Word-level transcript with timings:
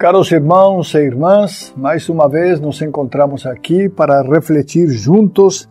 Caros 0.00 0.32
irmãos 0.32 0.94
e 0.94 0.98
irmãs, 0.98 1.74
mais 1.76 2.08
uma 2.08 2.26
vez 2.26 2.58
nos 2.58 2.80
encontramos 2.80 3.44
aqui 3.44 3.86
para 3.86 4.22
refletir 4.22 4.88
juntos 4.88 5.68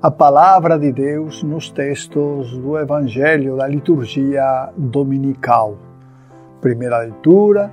a 0.00 0.08
palavra 0.08 0.78
de 0.78 0.92
Deus 0.92 1.42
nos 1.42 1.68
textos 1.68 2.56
do 2.58 2.78
Evangelho 2.78 3.56
da 3.56 3.66
liturgia 3.66 4.68
dominical. 4.76 5.76
Primeira 6.60 7.00
leitura 7.00 7.72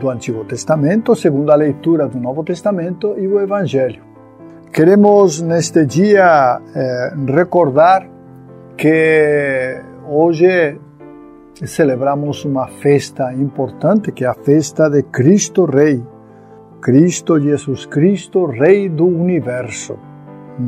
do 0.00 0.08
Antigo 0.08 0.44
Testamento, 0.44 1.16
segunda 1.16 1.56
leitura 1.56 2.06
do 2.06 2.20
Novo 2.20 2.44
Testamento 2.44 3.16
e 3.18 3.26
o 3.26 3.40
Evangelho. 3.40 4.00
Queremos 4.72 5.42
neste 5.42 5.84
dia 5.84 6.60
eh, 6.72 7.12
recordar 7.34 8.08
que 8.76 9.76
hoje 10.08 10.78
celebramos 11.64 12.44
uma 12.44 12.66
festa 12.66 13.32
importante, 13.32 14.10
que 14.10 14.24
é 14.24 14.28
a 14.28 14.34
festa 14.34 14.88
de 14.88 15.04
Cristo 15.04 15.64
Rei. 15.64 16.04
Cristo 16.80 17.40
Jesus 17.40 17.86
Cristo, 17.86 18.46
Rei 18.46 18.88
do 18.88 19.06
Universo. 19.06 19.96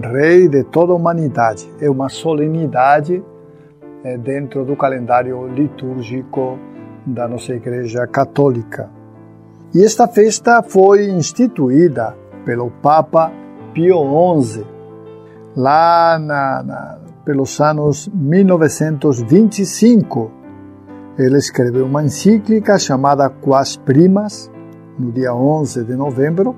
Rei 0.03 0.48
de 0.48 0.64
toda 0.64 0.92
a 0.92 0.97
humanidade. 0.97 1.69
É 1.81 1.91
uma 1.91 2.09
solenidade 2.09 3.23
é, 4.05 4.17
dentro 4.17 4.64
do 4.64 4.77
calendário 4.77 5.48
litúrgico 5.48 6.59
da 7.05 7.29
nossa 7.29 7.55
Igreja 7.55 8.07
Católica. 8.07 8.89
E 9.75 9.84
esta 9.84 10.07
festa 10.09 10.62
foi 10.62 11.11
instituída 11.11 12.17
pelo 12.45 12.70
Papa 12.70 13.33
Pio 13.75 13.98
XI, 14.41 14.64
lá 15.55 16.19
na, 16.19 16.62
na, 16.62 16.98
pelos 17.25 17.61
anos 17.61 18.09
1925. 18.09 20.36
Ele 21.19 21.39
escreveu 21.39 21.86
uma 21.86 22.05
encíclica 22.05 22.78
chamada 22.78 23.31
Quas 23.31 23.77
Primas, 23.77 24.50
no 24.98 25.11
dia 25.11 25.34
11 25.34 25.84
de 25.84 25.95
novembro, 25.95 26.55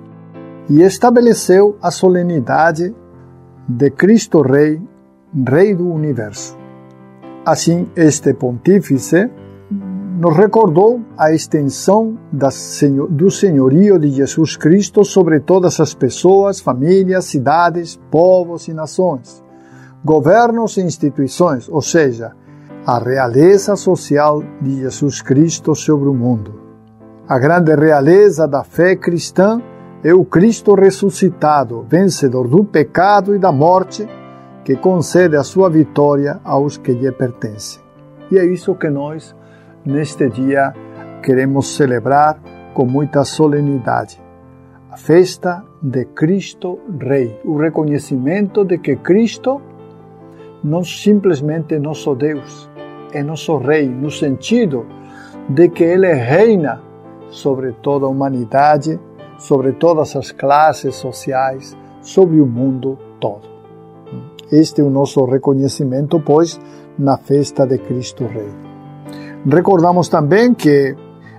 e 0.68 0.82
estabeleceu 0.82 1.76
a 1.80 1.90
solenidade 1.90 2.94
de 3.68 3.90
Cristo 3.90 4.42
Rei, 4.42 4.82
Rei 5.48 5.74
do 5.74 5.88
Universo. 5.88 6.56
Assim, 7.46 7.88
este 7.94 8.34
pontífice 8.34 9.30
nos 9.70 10.36
recordou 10.36 11.00
a 11.16 11.32
extensão 11.32 12.18
do 12.32 13.30
senhorio 13.30 13.96
de 13.96 14.10
Jesus 14.10 14.56
Cristo 14.56 15.04
sobre 15.04 15.38
todas 15.38 15.78
as 15.78 15.94
pessoas, 15.94 16.58
famílias, 16.58 17.26
cidades, 17.26 17.98
povos 18.10 18.66
e 18.66 18.74
nações, 18.74 19.40
governos 20.04 20.76
e 20.76 20.82
instituições, 20.82 21.68
ou 21.68 21.80
seja, 21.80 22.32
a 22.88 22.98
realeza 22.98 23.76
social 23.76 24.42
de 24.62 24.80
Jesus 24.80 25.20
Cristo 25.20 25.74
sobre 25.74 26.08
o 26.08 26.14
mundo. 26.14 26.58
A 27.28 27.38
grande 27.38 27.74
realeza 27.74 28.48
da 28.48 28.64
fé 28.64 28.96
cristã 28.96 29.60
é 30.02 30.14
o 30.14 30.24
Cristo 30.24 30.72
ressuscitado, 30.72 31.84
vencedor 31.86 32.48
do 32.48 32.64
pecado 32.64 33.34
e 33.34 33.38
da 33.38 33.52
morte, 33.52 34.08
que 34.64 34.74
concede 34.74 35.36
a 35.36 35.42
sua 35.42 35.68
vitória 35.68 36.40
aos 36.42 36.78
que 36.78 36.92
lhe 36.92 37.12
pertencem. 37.12 37.82
E 38.30 38.38
é 38.38 38.46
isso 38.46 38.74
que 38.74 38.88
nós, 38.88 39.36
neste 39.84 40.26
dia, 40.30 40.72
queremos 41.22 41.76
celebrar 41.76 42.40
com 42.72 42.86
muita 42.86 43.22
solenidade. 43.22 44.18
A 44.90 44.96
festa 44.96 45.62
de 45.82 46.06
Cristo 46.06 46.78
Rei, 46.98 47.38
o 47.44 47.58
reconhecimento 47.58 48.64
de 48.64 48.78
que 48.78 48.96
Cristo 48.96 49.60
não 50.64 50.82
simplesmente 50.82 51.74
é 51.74 51.78
nosso 51.78 52.14
Deus, 52.14 52.68
é 53.12 53.22
nosso 53.22 53.56
Rei, 53.58 53.88
no 53.88 54.10
sentido 54.10 54.86
de 55.48 55.68
que 55.68 55.84
Ele 55.84 56.12
reina 56.12 56.80
sobre 57.30 57.72
toda 57.72 58.06
a 58.06 58.08
humanidade 58.08 58.98
sobre 59.38 59.72
todas 59.72 60.14
as 60.16 60.32
classes 60.32 60.96
sociais, 60.96 61.76
sobre 62.02 62.40
o 62.40 62.46
mundo 62.46 62.98
todo. 63.20 63.48
Este 64.50 64.80
é 64.80 64.84
o 64.84 64.90
nosso 64.90 65.24
reconhecimento, 65.24 66.20
pois, 66.20 66.60
na 66.98 67.16
festa 67.16 67.66
de 67.66 67.78
Cristo 67.78 68.26
Rei. 68.26 68.50
Recordamos 69.46 70.08
também 70.08 70.52
que 70.52 70.96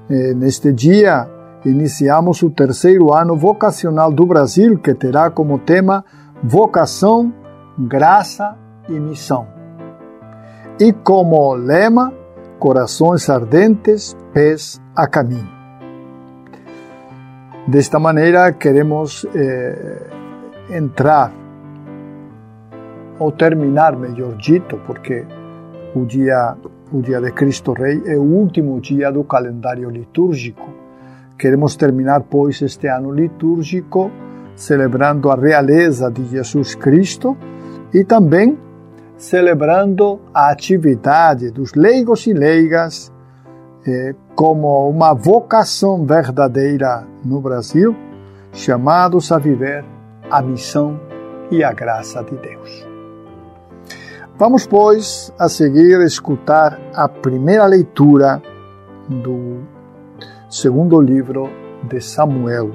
eh, 0.10 0.34
neste 0.34 0.72
dia 0.72 1.28
iniciamos 1.66 2.42
o 2.42 2.50
terceiro 2.50 3.14
ano 3.14 3.36
vocacional 3.36 4.12
do 4.12 4.26
Brasil, 4.26 4.80
que 4.80 4.94
terá 4.94 5.30
como 5.30 5.60
tema 5.60 6.06
Vocação, 6.42 7.34
Graça 7.78 8.56
e 8.88 8.94
Missão. 8.94 9.59
E 10.80 10.94
como 10.94 11.56
lema, 11.56 12.14
Corações 12.60 13.30
ardentes, 13.30 14.18
pés 14.34 14.82
a 14.94 15.08
caminho. 15.08 15.48
Desta 17.66 17.98
maneira, 17.98 18.52
queremos 18.52 19.26
eh, 19.34 20.08
entrar, 20.70 21.32
ou 23.18 23.32
terminar, 23.32 23.96
melhor 23.96 24.36
dito, 24.36 24.78
porque 24.86 25.26
o 25.96 26.06
dia, 26.06 26.58
o 26.92 27.02
dia 27.02 27.22
de 27.22 27.32
Cristo 27.32 27.72
Rei 27.72 28.02
é 28.06 28.18
o 28.18 28.24
último 28.24 28.82
dia 28.82 29.10
do 29.10 29.24
calendário 29.24 29.90
litúrgico. 29.90 30.70
Queremos 31.38 31.78
terminar, 31.78 32.24
pois, 32.30 32.62
este 32.62 32.88
ano 32.88 33.14
litúrgico 33.14 34.12
celebrando 34.54 35.32
a 35.32 35.36
realeza 35.36 36.12
de 36.12 36.26
Jesus 36.26 36.76
Cristo 36.76 37.38
e 37.94 38.04
também 38.04 38.58
celebrando 39.20 40.22
a 40.34 40.50
atividade 40.50 41.52
dos 41.52 41.74
leigos 41.74 42.26
e 42.26 42.34
leigas 42.34 43.12
eh, 43.86 44.16
como 44.34 44.90
uma 44.90 45.14
vocação 45.14 46.06
verdadeira 46.06 47.06
no 47.24 47.42
Brasil, 47.42 47.94
chamados 48.54 49.30
a 49.34 49.38
viver 49.38 49.84
a 50.32 50.42
missão 50.42 50.98
e 51.52 51.62
a 51.64 51.74
graça 51.74 52.24
de 52.24 52.38
Deus. 52.38 52.88
Vamos, 54.38 54.66
pois, 54.66 55.34
a 55.38 55.50
seguir 55.50 56.00
escutar 56.00 56.80
a 56.94 57.10
primeira 57.10 57.66
leitura 57.66 58.42
do 59.10 59.60
segundo 60.50 61.02
livro 61.02 61.50
de 61.84 62.00
Samuel, 62.00 62.72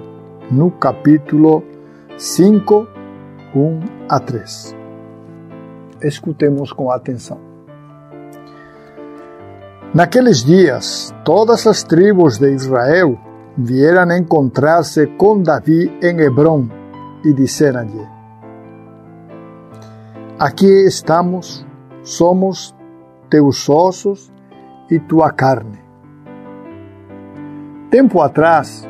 no 0.51 0.71
capítulo 0.71 1.65
5, 2.19 2.87
1 3.57 3.81
a 4.11 4.21
3. 4.21 4.84
Escutemos 6.05 6.71
com 6.71 6.91
atenção. 6.91 7.41
Naqueles 9.95 10.45
dias, 10.45 11.15
todas 11.25 11.67
as 11.67 11.83
tribos 11.83 12.37
de 12.37 12.53
Israel 12.53 13.19
vieram 13.57 14.15
encontrar-se 14.17 15.07
com 15.17 15.41
Davi 15.41 15.91
em 16.03 16.21
Hebron 16.21 16.69
e 17.25 17.33
disseram-lhe: 17.33 18.07
Aqui 20.39 20.87
estamos, 20.87 21.67
somos 22.03 22.75
teus 23.31 23.67
ossos 23.71 24.31
e 24.91 24.99
tua 24.99 25.31
carne. 25.31 25.79
Tempo 27.91 28.21
atrás, 28.21 28.87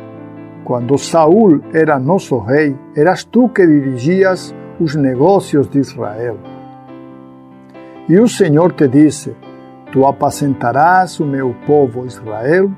quando 0.65 0.99
Saul 0.99 1.61
era 1.73 1.99
nosso 1.99 2.39
rei, 2.39 2.77
eras 2.97 3.23
tu 3.23 3.49
que 3.51 3.65
dirigias 3.65 4.55
os 4.81 4.97
negócios 4.97 5.69
de 5.69 5.79
Israel. 5.79 6.54
E 8.09 8.19
o 8.19 8.29
Senhor 8.29 8.73
te 8.73 8.87
disse: 8.87 9.35
Tu 9.93 10.07
apacentarás 10.07 11.21
o 11.21 11.25
meu 11.25 11.55
povo 11.67 12.07
Israel 12.07 12.71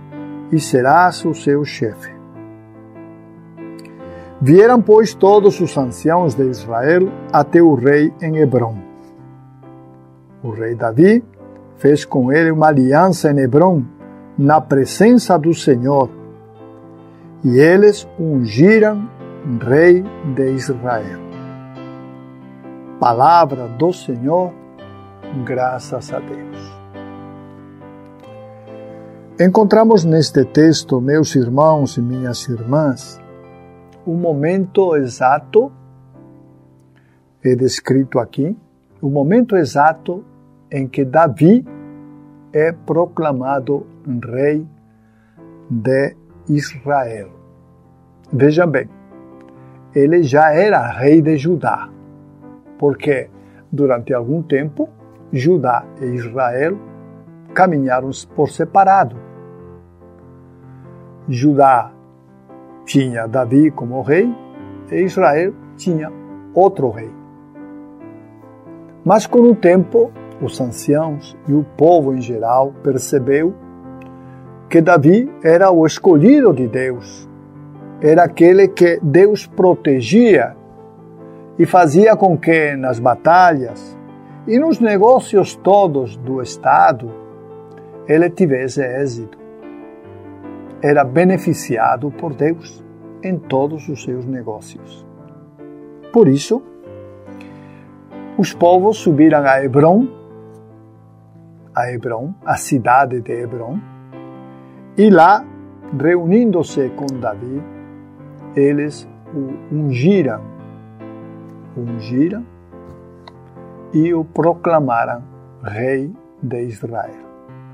e 0.52 0.60
serás 0.60 1.24
o 1.24 1.34
seu 1.34 1.64
chefe. 1.64 2.14
Vieram, 4.40 4.82
pois, 4.82 5.14
todos 5.14 5.60
os 5.60 5.76
anciãos 5.76 6.34
de 6.34 6.44
Israel 6.44 7.08
até 7.32 7.62
o 7.62 7.74
rei 7.74 8.12
em 8.20 8.36
Hebron. 8.36 8.76
O 10.42 10.50
rei 10.50 10.74
Davi 10.74 11.24
fez 11.76 12.04
com 12.04 12.30
ele 12.30 12.50
uma 12.50 12.68
aliança 12.68 13.32
em 13.32 13.38
Hebron, 13.38 13.82
na 14.36 14.60
presença 14.60 15.38
do 15.38 15.54
Senhor, 15.54 16.10
e 17.42 17.58
eles 17.58 18.06
ungiram 18.20 19.08
Rei 19.60 20.04
de 20.34 20.50
Israel. 20.50 21.20
Palavra 22.98 23.68
do 23.68 23.92
Senhor, 23.92 24.52
graças 25.44 26.12
a 26.12 26.18
Deus. 26.18 26.76
Encontramos 29.38 30.04
neste 30.04 30.44
texto, 30.44 31.00
meus 31.00 31.34
irmãos 31.34 31.96
e 31.98 32.02
minhas 32.02 32.48
irmãs, 32.48 33.20
o 34.06 34.14
momento 34.14 34.96
exato, 34.96 35.70
é 37.44 37.54
descrito 37.54 38.18
aqui, 38.18 38.56
o 39.00 39.10
momento 39.10 39.54
exato 39.56 40.24
em 40.70 40.88
que 40.88 41.04
Davi 41.04 41.66
é 42.52 42.72
proclamado 42.72 43.86
rei 44.24 44.66
de 45.68 46.16
Israel. 46.48 47.28
Veja 48.32 48.66
bem, 48.66 48.88
ele 49.94 50.22
já 50.22 50.52
era 50.52 50.86
rei 50.88 51.20
de 51.20 51.36
Judá, 51.36 51.90
porque 52.78 53.28
durante 53.70 54.14
algum 54.14 54.42
tempo 54.42 54.88
Judá 55.32 55.84
e 56.00 56.04
Israel 56.06 56.78
caminharam 57.54 58.10
por 58.34 58.50
separado. 58.50 59.16
Judá 61.28 61.90
tinha 62.84 63.26
Davi 63.26 63.70
como 63.70 64.00
rei 64.02 64.32
e 64.90 65.02
Israel 65.02 65.52
tinha 65.76 66.12
outro 66.54 66.90
rei. 66.90 67.10
Mas 69.04 69.26
com 69.26 69.40
o 69.40 69.54
tempo, 69.54 70.10
os 70.40 70.60
anciãos 70.60 71.36
e 71.48 71.52
o 71.52 71.64
povo 71.76 72.14
em 72.14 72.20
geral 72.20 72.74
percebeu 72.82 73.54
que 74.68 74.80
Davi 74.80 75.30
era 75.42 75.70
o 75.70 75.86
escolhido 75.86 76.52
de 76.52 76.66
Deus, 76.66 77.28
era 78.00 78.24
aquele 78.24 78.68
que 78.68 78.98
Deus 79.02 79.46
protegia 79.46 80.56
e 81.58 81.64
fazia 81.64 82.16
com 82.16 82.36
que 82.36 82.76
nas 82.76 82.98
batalhas 82.98 83.96
e 84.46 84.58
nos 84.58 84.78
negócios 84.78 85.56
todos 85.56 86.16
do 86.16 86.40
Estado 86.40 87.10
ele 88.06 88.30
tivesse 88.30 88.80
êxito. 88.80 89.36
Era 90.80 91.02
beneficiado 91.02 92.10
por 92.12 92.32
Deus 92.32 92.84
em 93.22 93.38
todos 93.38 93.88
os 93.88 94.04
seus 94.04 94.24
negócios. 94.24 95.04
Por 96.12 96.28
isso, 96.28 96.62
os 98.38 98.52
povos 98.52 98.98
subiram 98.98 99.44
a 99.44 99.62
Hebron, 99.62 100.06
a 101.74 101.90
Hebron, 101.90 102.32
a 102.44 102.56
cidade 102.56 103.20
de 103.20 103.32
Hebron, 103.32 103.80
e 104.96 105.10
lá, 105.10 105.44
reunindo-se 105.98 106.88
com 106.90 107.06
Davi, 107.18 107.62
eles 108.54 109.08
o 109.34 109.74
ungiram, 109.74 110.40
ungiram 111.76 112.55
e 113.96 114.12
o 114.12 114.22
proclamaram 114.26 115.22
rei 115.64 116.12
de 116.42 116.64
Israel. 116.64 117.24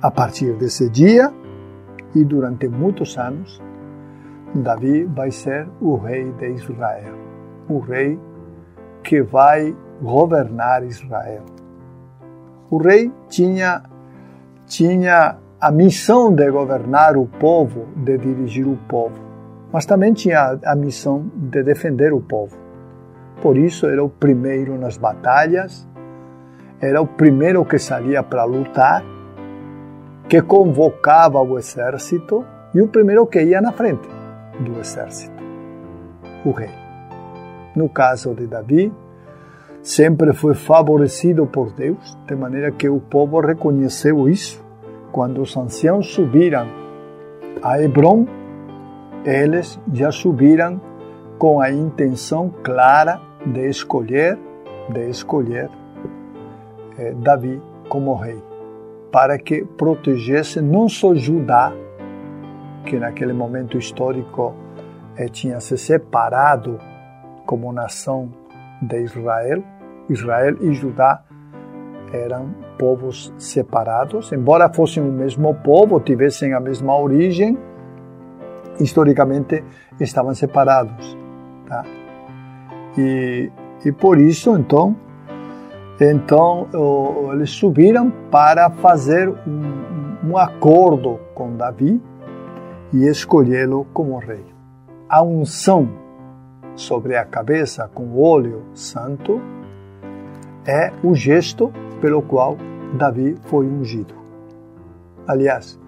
A 0.00 0.08
partir 0.08 0.52
desse 0.54 0.88
dia 0.88 1.32
e 2.14 2.24
durante 2.24 2.69
muitos 2.69 3.19
anos, 3.19 3.60
Davi 4.54 5.02
vai 5.04 5.32
ser 5.32 5.69
o 5.80 5.96
rei 5.96 6.30
de 6.32 6.48
Israel, 6.50 7.14
o 7.69 7.80
rei 7.80 8.20
que 9.02 9.20
vai 9.20 9.74
governar 10.00 10.84
Israel. 10.84 11.42
O 12.70 12.78
rei 12.78 13.10
tinha, 13.28 13.82
tinha 14.64 15.38
a 15.60 15.72
missão 15.72 16.32
de 16.32 16.48
governar 16.52 17.16
o 17.16 17.26
povo, 17.26 17.86
de 17.96 18.16
dirigir 18.16 18.69
o 18.69 18.76
povo, 18.88 19.19
mas 19.72 19.86
também 19.86 20.12
tinha 20.12 20.56
a 20.64 20.76
missão 20.76 21.28
de 21.34 21.64
defender 21.64 22.12
o 22.12 22.20
povo. 22.20 22.56
Por 23.42 23.58
isso 23.58 23.86
era 23.86 24.04
o 24.04 24.08
primeiro 24.08 24.78
nas 24.78 24.96
batalhas, 24.96 25.90
era 26.82 27.00
o 27.00 27.06
primeiro 27.06 27.64
que 27.64 27.79
saía 27.79 28.25
para 28.25 28.43
lutar, 28.43 29.05
que 30.29 30.43
convocava 30.43 31.40
o 31.40 31.56
exército 31.56 32.44
e 32.75 32.82
o 32.82 32.88
primeiro 32.88 33.25
que 33.25 33.40
ia 33.40 33.61
na 33.61 33.70
frente 33.70 34.08
do 34.58 34.81
exército, 34.81 35.32
o 36.44 36.50
rei. 36.50 36.70
No 37.76 37.88
caso 37.88 38.34
de 38.34 38.49
Davi, 38.49 38.93
sempre 39.81 40.32
foi 40.32 40.55
favorecido 40.55 41.46
por 41.46 41.73
Deus, 41.73 42.19
de 42.26 42.34
maneira 42.34 42.73
que 42.73 42.88
o 42.88 42.99
povo 42.99 43.40
reconheceu 43.40 44.29
isso. 44.29 44.62
Quando 45.12 45.40
os 45.40 45.56
anciãos 45.56 46.12
subiram 46.12 46.67
a 47.62 47.81
Hebron, 47.81 48.26
eles 49.25 49.79
já 49.93 50.11
subiram 50.11 50.81
com 51.38 51.61
a 51.61 51.70
intenção 51.70 52.52
clara 52.62 53.20
de 53.46 53.69
escolher, 53.69 54.37
de 54.93 55.08
escolher 55.08 55.70
eh, 57.02 57.14
Davi 57.16 57.60
como 57.88 58.14
rei, 58.14 58.40
para 59.10 59.38
que 59.38 59.64
protegesse 59.64 60.60
não 60.60 60.88
só 60.88 61.14
Judá, 61.14 61.72
que 62.87 62.96
naquele 62.99 63.32
momento 63.32 63.76
histórico 63.76 64.54
eh, 65.16 65.28
tinha 65.28 65.60
se 65.60 65.76
separado 65.76 66.78
como 67.44 67.72
nação 67.72 68.31
de 68.81 69.02
Israel. 69.02 69.62
Israel 70.08 70.56
e 70.60 70.72
Judá 70.75 71.22
eram 72.12 72.54
povos 72.78 73.32
separados, 73.38 74.32
embora 74.32 74.72
fossem 74.72 75.02
o 75.02 75.12
mesmo 75.12 75.55
povo, 75.56 75.98
tivessem 76.00 76.52
a 76.52 76.60
mesma 76.60 76.96
origem, 76.96 77.58
historicamente 78.78 79.64
estavam 79.98 80.34
separados. 80.34 81.16
Tá? 81.66 81.84
E, 82.98 83.50
e 83.84 83.93
por 83.93 84.19
isso, 84.19 84.56
então, 84.56 84.94
então 86.00 86.68
eles 87.32 87.50
subiram 87.50 88.10
para 88.30 88.70
fazer 88.70 89.28
um, 89.28 90.30
um 90.30 90.36
acordo 90.36 91.18
com 91.34 91.56
Davi 91.56 92.00
e 92.92 93.06
escolhê-lo 93.06 93.86
como 93.92 94.18
rei. 94.18 94.44
A 95.08 95.22
unção 95.22 95.88
sobre 96.74 97.16
a 97.16 97.24
cabeça 97.24 97.90
com 97.92 98.20
óleo 98.20 98.62
santo 98.74 99.40
é 100.66 100.92
o 101.02 101.14
gesto 101.14 101.72
pelo 102.00 102.22
qual 102.22 102.56
Davi 102.94 103.36
foi 103.42 103.66
ungido. 103.66 104.14
Aliás, 105.26 105.78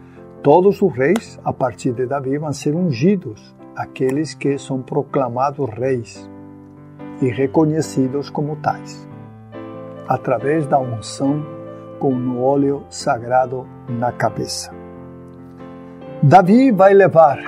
todos 0.43 0.81
os 0.81 0.93
reis, 0.93 1.40
a 1.44 1.52
partir 1.52 1.93
de 1.93 2.06
Davi, 2.06 2.38
vão 2.38 2.52
ser 2.52 2.74
ungidos, 2.74 3.55
aqueles 3.74 4.34
que 4.34 4.56
são 4.58 4.81
proclamados 4.81 5.69
reis 5.70 6.31
e 7.20 7.29
reconhecidos 7.29 8.31
como 8.31 8.56
tais, 8.56 9.08
através 10.08 10.67
da 10.67 10.79
unção 10.79 11.44
com 11.99 12.13
o 12.13 12.43
óleo 12.43 12.84
sagrado 12.91 13.67
na 13.89 14.13
cabeça. 14.13 14.73
Davi 16.23 16.70
vai 16.70 16.94
levar, 16.94 17.39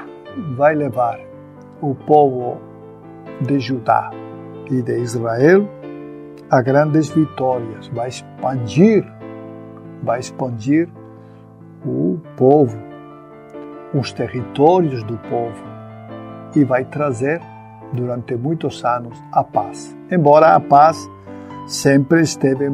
vai 0.57 0.75
levar 0.75 1.19
o 1.81 1.95
povo 1.95 2.59
de 3.41 3.59
Judá 3.59 4.11
e 4.71 4.83
de 4.83 4.99
Israel 4.99 5.69
a 6.51 6.63
grandes 6.63 7.09
vitórias, 7.09 7.89
vai 7.89 8.09
expandir, 8.09 9.05
vai 10.03 10.21
expandir 10.21 10.89
o 11.85 12.19
povo, 12.37 12.79
os 13.93 14.13
territórios 14.13 15.03
do 15.03 15.17
povo 15.19 15.65
e 16.55 16.65
vai 16.65 16.85
trazer 16.85 17.41
durante 17.93 18.37
muitos 18.37 18.85
anos 18.85 19.19
a 19.33 19.43
paz. 19.43 19.97
Embora 20.11 20.55
a 20.55 20.61
paz 20.61 21.09
sempre 21.67 22.23
esteve, 22.23 22.67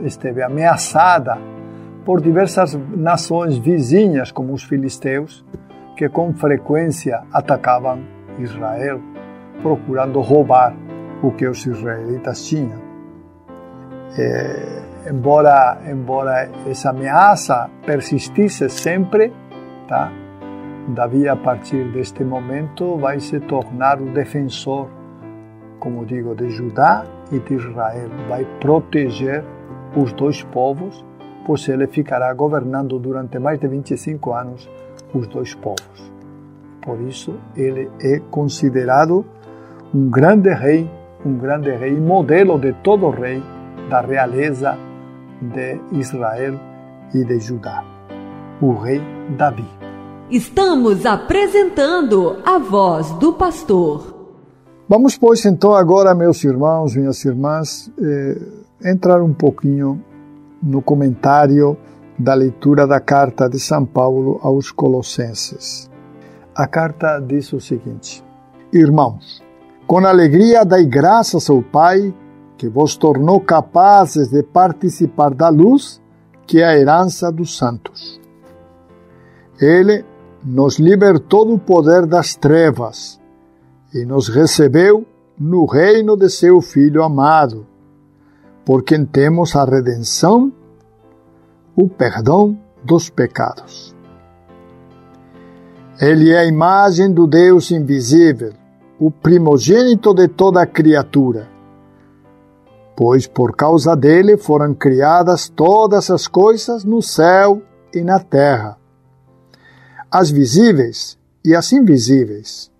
esteve 0.00 0.42
ameaçada 0.42 1.38
por 2.04 2.20
diversas 2.20 2.74
nações 2.96 3.56
vizinhas, 3.56 4.30
como 4.30 4.52
os 4.52 4.62
filisteus, 4.62 5.44
que 5.96 6.08
com 6.08 6.32
frequência 6.32 7.22
atacavam 7.32 8.00
Israel 8.38 9.00
procurando 9.62 10.20
roubar 10.20 10.74
o 11.22 11.32
que 11.32 11.46
os 11.46 11.66
israelitas 11.66 12.46
tinham. 12.46 12.80
É, 14.16 15.10
embora, 15.10 15.78
embora 15.90 16.48
essa 16.66 16.90
ameaça 16.90 17.68
persistisse 17.84 18.68
sempre, 18.68 19.32
tá? 19.88 20.12
Davi, 20.88 21.28
a 21.28 21.36
partir 21.36 21.84
deste 21.92 22.24
momento, 22.24 22.96
vai 22.96 23.20
se 23.20 23.38
tornar 23.40 24.00
o 24.00 24.06
defensor, 24.06 24.88
como 25.78 26.06
digo, 26.06 26.34
de 26.34 26.48
Judá 26.48 27.04
e 27.30 27.38
de 27.38 27.54
Israel. 27.54 28.10
Vai 28.28 28.44
proteger 28.60 29.44
os 29.96 30.12
dois 30.12 30.42
povos, 30.42 31.04
pois 31.46 31.66
ele 31.68 31.86
ficará 31.86 32.32
governando 32.34 32.98
durante 32.98 33.38
mais 33.38 33.58
de 33.58 33.66
25 33.66 34.32
anos 34.32 34.68
os 35.14 35.26
dois 35.26 35.54
povos. 35.54 36.12
Por 36.82 37.00
isso, 37.00 37.34
ele 37.56 37.90
é 38.00 38.20
considerado 38.30 39.24
um 39.94 40.08
grande 40.10 40.52
rei, 40.52 40.88
um 41.24 41.36
grande 41.36 41.70
rei, 41.70 41.98
modelo 41.98 42.58
de 42.58 42.72
todo 42.82 43.10
rei 43.10 43.42
da 43.88 44.00
realeza 44.00 44.76
de 45.40 45.80
Israel 45.92 46.58
e 47.14 47.24
de 47.24 47.40
Judá, 47.40 47.84
o 48.60 48.74
rei 48.74 49.00
Davi. 49.36 49.66
Estamos 50.30 51.06
apresentando 51.06 52.38
a 52.44 52.58
voz 52.58 53.12
do 53.12 53.32
pastor. 53.32 54.17
Vamos, 54.88 55.18
pois, 55.18 55.44
então, 55.44 55.74
agora, 55.74 56.14
meus 56.14 56.42
irmãos, 56.42 56.96
minhas 56.96 57.22
irmãs, 57.22 57.92
eh, 58.00 58.40
entrar 58.90 59.22
um 59.22 59.34
pouquinho 59.34 60.02
no 60.62 60.80
comentário 60.80 61.76
da 62.18 62.32
leitura 62.32 62.86
da 62.86 62.98
carta 62.98 63.50
de 63.50 63.60
São 63.60 63.84
Paulo 63.84 64.40
aos 64.42 64.72
Colossenses. 64.72 65.90
A 66.56 66.66
carta 66.66 67.20
diz 67.20 67.52
o 67.52 67.60
seguinte: 67.60 68.24
Irmãos, 68.72 69.42
com 69.86 69.98
alegria 70.06 70.64
dai 70.64 70.86
graças 70.86 71.50
ao 71.50 71.60
Pai 71.62 72.14
que 72.56 72.66
vos 72.66 72.96
tornou 72.96 73.40
capazes 73.40 74.28
de 74.28 74.42
participar 74.42 75.34
da 75.34 75.50
luz 75.50 76.00
que 76.46 76.62
é 76.62 76.64
a 76.64 76.78
herança 76.78 77.30
dos 77.30 77.58
santos. 77.58 78.18
Ele 79.60 80.02
nos 80.42 80.78
libertou 80.78 81.44
do 81.44 81.58
poder 81.58 82.06
das 82.06 82.34
trevas 82.34 83.17
e 83.98 84.04
nos 84.04 84.28
recebeu 84.28 85.04
no 85.38 85.66
reino 85.66 86.16
de 86.16 86.28
seu 86.28 86.60
Filho 86.60 87.02
amado, 87.02 87.66
por 88.64 88.82
quem 88.82 89.04
temos 89.04 89.56
a 89.56 89.64
redenção, 89.64 90.52
o 91.74 91.88
perdão 91.88 92.58
dos 92.84 93.08
pecados. 93.08 93.94
Ele 96.00 96.30
é 96.30 96.38
a 96.38 96.44
imagem 96.44 97.12
do 97.12 97.26
Deus 97.26 97.70
invisível, 97.70 98.52
o 98.98 99.10
primogênito 99.10 100.14
de 100.14 100.28
toda 100.28 100.62
a 100.62 100.66
criatura, 100.66 101.48
pois 102.96 103.26
por 103.26 103.54
causa 103.54 103.96
dele 103.96 104.36
foram 104.36 104.74
criadas 104.74 105.48
todas 105.48 106.10
as 106.10 106.26
coisas 106.26 106.84
no 106.84 107.00
céu 107.00 107.62
e 107.94 108.02
na 108.02 108.18
terra, 108.18 108.76
as 110.10 110.30
visíveis 110.30 111.16
e 111.44 111.54
as 111.54 111.72
invisíveis, 111.72 112.70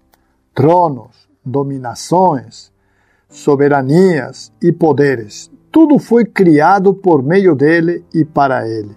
tronos, 0.59 1.29
dominações, 1.45 2.73
soberanias 3.29 4.53
e 4.61 4.73
poderes. 4.73 5.49
Tudo 5.71 6.01
foi 6.01 6.25
criado 6.25 6.93
por 6.93 7.23
meio 7.23 7.55
dele 7.55 8.05
e 8.13 8.25
para 8.25 8.69
ele. 8.69 8.97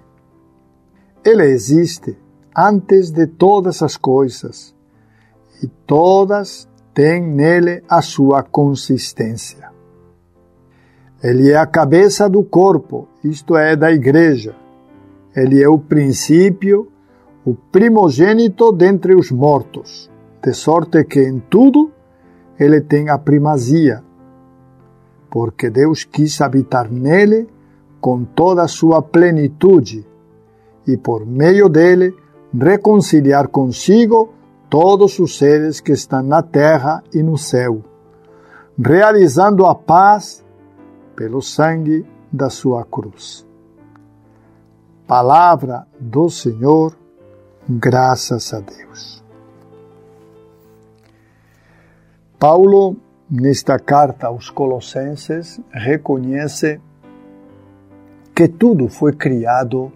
Ele 1.24 1.44
existe 1.44 2.18
antes 2.58 3.12
de 3.12 3.28
todas 3.28 3.84
as 3.84 3.96
coisas 3.96 4.74
e 5.62 5.68
todas 5.86 6.68
têm 6.96 7.22
nele 7.22 7.84
a 7.88 8.02
sua 8.02 8.42
consistência. 8.42 9.70
Ele 11.24 11.52
é 11.52 11.58
a 11.58 11.68
cabeça 11.68 12.28
do 12.28 12.44
corpo, 12.44 13.08
isto 13.24 13.56
é, 13.56 13.76
da 13.76 13.92
igreja. 13.92 14.56
Ele 15.36 15.62
é 15.62 15.70
o 15.70 15.78
princípio 15.78 16.92
o 17.44 17.56
primogênito 17.56 18.72
dentre 18.72 19.16
os 19.16 19.32
mortos, 19.32 20.11
de 20.42 20.54
sorte 20.54 21.04
que 21.04 21.22
em 21.22 21.40
tudo 21.40 21.92
ele 22.60 22.82
tem 22.82 23.10
a 23.10 23.18
primazia, 23.18 24.04
porque 25.30 25.70
Deus 25.70 26.04
quis 26.04 26.42
habitar 26.42 26.92
nele 26.92 27.48
com 28.00 28.24
toda 28.24 28.64
a 28.64 28.68
sua 28.68 29.02
plenitude 29.02 30.06
e 30.88 30.98
por 30.98 31.26
meio 31.26 31.70
dele 31.70 32.16
reconciliar 32.54 33.48
consigo 33.48 34.34
todos 34.70 35.20
os 35.20 35.38
seres 35.38 35.80
que 35.80 35.92
estão 35.92 36.24
na 36.24 36.42
terra 36.42 37.04
e 37.14 37.22
no 37.22 37.38
céu, 37.38 37.84
realizando 38.78 39.66
a 39.66 39.76
paz 39.76 40.44
pelo 41.16 41.42
sangue 41.42 42.06
da 42.32 42.50
sua 42.50 42.84
cruz. 42.84 43.46
Palavra 45.06 45.86
do 46.00 46.30
Senhor 46.30 46.96
Graças 47.70 48.54
a 48.54 48.60
Deus. 48.60 49.21
Paulo, 52.42 52.98
nesta 53.30 53.78
carta 53.78 54.26
aos 54.26 54.50
Colossenses, 54.50 55.62
reconhece 55.70 56.82
que 58.34 58.48
tudo 58.48 58.90
foi 58.90 59.14
criado, 59.14 59.92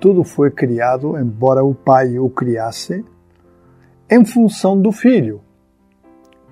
tudo 0.00 0.24
foi 0.24 0.50
criado, 0.50 1.16
embora 1.16 1.62
o 1.62 1.72
Pai 1.72 2.18
o 2.18 2.28
criasse, 2.28 3.04
em 4.10 4.24
função 4.24 4.82
do 4.82 4.90
Filho. 4.90 5.40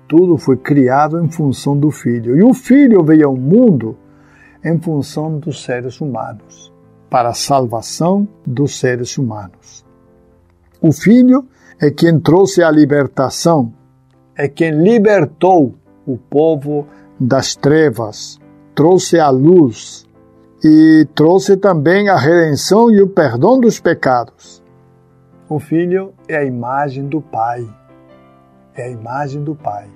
Tudo 0.07 0.37
foi 0.37 0.55
criado 0.55 1.19
em 1.19 1.29
função 1.29 1.77
do 1.77 1.91
Filho. 1.91 2.37
E 2.37 2.41
o 2.41 2.53
Filho 2.53 3.03
veio 3.03 3.27
ao 3.27 3.35
mundo 3.35 3.97
em 4.63 4.79
função 4.79 5.37
dos 5.37 5.65
seres 5.65 5.99
humanos 5.99 6.71
para 7.09 7.27
a 7.27 7.33
salvação 7.33 8.25
dos 8.47 8.79
seres 8.79 9.17
humanos. 9.17 9.85
O 10.79 10.93
Filho 10.93 11.45
é 11.77 11.91
quem 11.91 12.17
trouxe 12.21 12.63
a 12.63 12.71
libertação, 12.71 13.73
é 14.35 14.47
quem 14.47 14.71
libertou 14.71 15.73
o 16.05 16.17
povo 16.17 16.87
das 17.19 17.55
trevas, 17.55 18.39
trouxe 18.75 19.19
a 19.19 19.29
luz 19.29 20.05
e 20.63 21.07
trouxe 21.15 21.55
também 21.55 22.09
a 22.09 22.17
redenção 22.17 22.91
e 22.91 23.01
o 23.01 23.07
perdão 23.07 23.59
dos 23.59 23.79
pecados. 23.79 24.61
O 25.47 25.59
Filho 25.59 26.13
é 26.27 26.37
a 26.37 26.43
imagem 26.43 27.07
do 27.07 27.21
Pai, 27.21 27.65
é 28.75 28.83
a 28.83 28.89
imagem 28.89 29.43
do 29.43 29.55
Pai. 29.55 29.87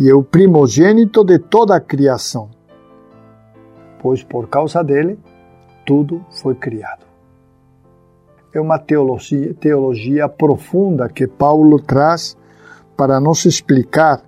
E 0.00 0.10
é 0.10 0.14
o 0.14 0.24
primogênito 0.24 1.22
de 1.22 1.38
toda 1.38 1.76
a 1.76 1.80
criação, 1.80 2.50
pois 4.00 4.24
por 4.24 4.48
causa 4.48 4.82
dele 4.82 5.18
tudo 5.86 6.24
foi 6.30 6.54
criado. 6.54 7.04
É 8.52 8.60
uma 8.60 8.78
teologia, 8.78 9.54
teologia 9.54 10.28
profunda 10.28 11.08
que 11.08 11.26
Paulo 11.26 11.80
traz 11.80 12.36
para 12.96 13.20
nos 13.20 13.44
explicar 13.44 14.22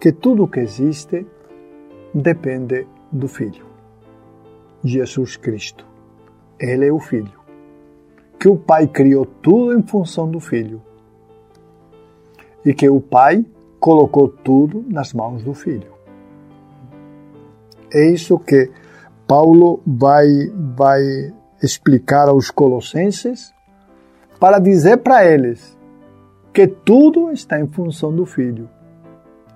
que 0.00 0.12
tudo 0.12 0.48
que 0.48 0.60
existe 0.60 1.26
depende 2.14 2.86
do 3.12 3.28
Filho, 3.28 3.66
Jesus 4.82 5.36
Cristo. 5.36 5.86
Ele 6.58 6.86
é 6.86 6.92
o 6.92 6.98
Filho. 6.98 7.38
Que 8.38 8.48
o 8.48 8.56
Pai 8.56 8.86
criou 8.86 9.26
tudo 9.26 9.78
em 9.78 9.82
função 9.82 10.30
do 10.30 10.40
Filho. 10.40 10.80
E 12.64 12.72
que 12.72 12.88
o 12.88 13.00
Pai 13.00 13.44
colocou 13.78 14.28
tudo 14.28 14.84
nas 14.88 15.12
mãos 15.12 15.42
do 15.42 15.52
Filho. 15.52 15.92
É 17.92 18.10
isso 18.10 18.38
que 18.38 18.70
Paulo 19.26 19.82
vai, 19.86 20.26
vai 20.76 21.02
explicar 21.62 22.28
aos 22.28 22.50
Colossenses 22.50 23.52
para 24.38 24.58
dizer 24.58 24.98
para 24.98 25.24
eles 25.24 25.78
que 26.60 26.66
tudo 26.66 27.30
está 27.30 27.58
em 27.58 27.66
função 27.66 28.14
do 28.14 28.26
Filho 28.26 28.68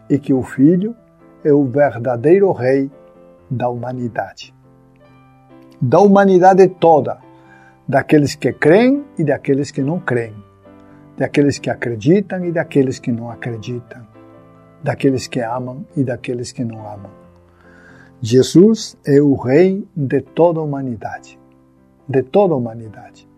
e 0.09 0.19
que 0.19 0.33
o 0.33 0.43
Filho 0.43 0.97
é 1.45 1.53
o 1.53 1.67
verdadeiro 1.67 2.51
Rei 2.51 2.91
da 3.51 3.69
humanidade. 3.69 4.55
Da 5.79 6.01
humanidade 6.01 6.67
toda, 6.67 7.19
daqueles 7.87 8.35
que 8.35 8.55
creem 8.55 9.05
e 9.19 9.25
daqueles 9.25 9.71
que 9.71 9.83
não 9.83 10.01
creem, 10.01 10.35
daqueles 11.15 11.59
que 11.59 11.69
acreditam 11.69 12.43
e 12.43 12.51
daqueles 12.51 12.99
que 12.99 13.13
não 13.13 13.31
acreditam, 13.31 14.01
daqueles 14.83 15.27
que 15.27 15.41
amam 15.41 15.85
e 15.95 16.03
daqueles 16.03 16.53
que 16.53 16.65
não 16.65 16.91
amam. 16.91 17.11
Jesus 18.23 18.97
é 19.07 19.21
o 19.21 19.35
Rei 19.35 19.87
de 19.95 20.23
toda 20.23 20.59
a 20.59 20.63
humanidade. 20.63 21.39
De 22.09 22.23
toda 22.23 22.55
a 22.55 22.57
humanidade. 22.57 23.29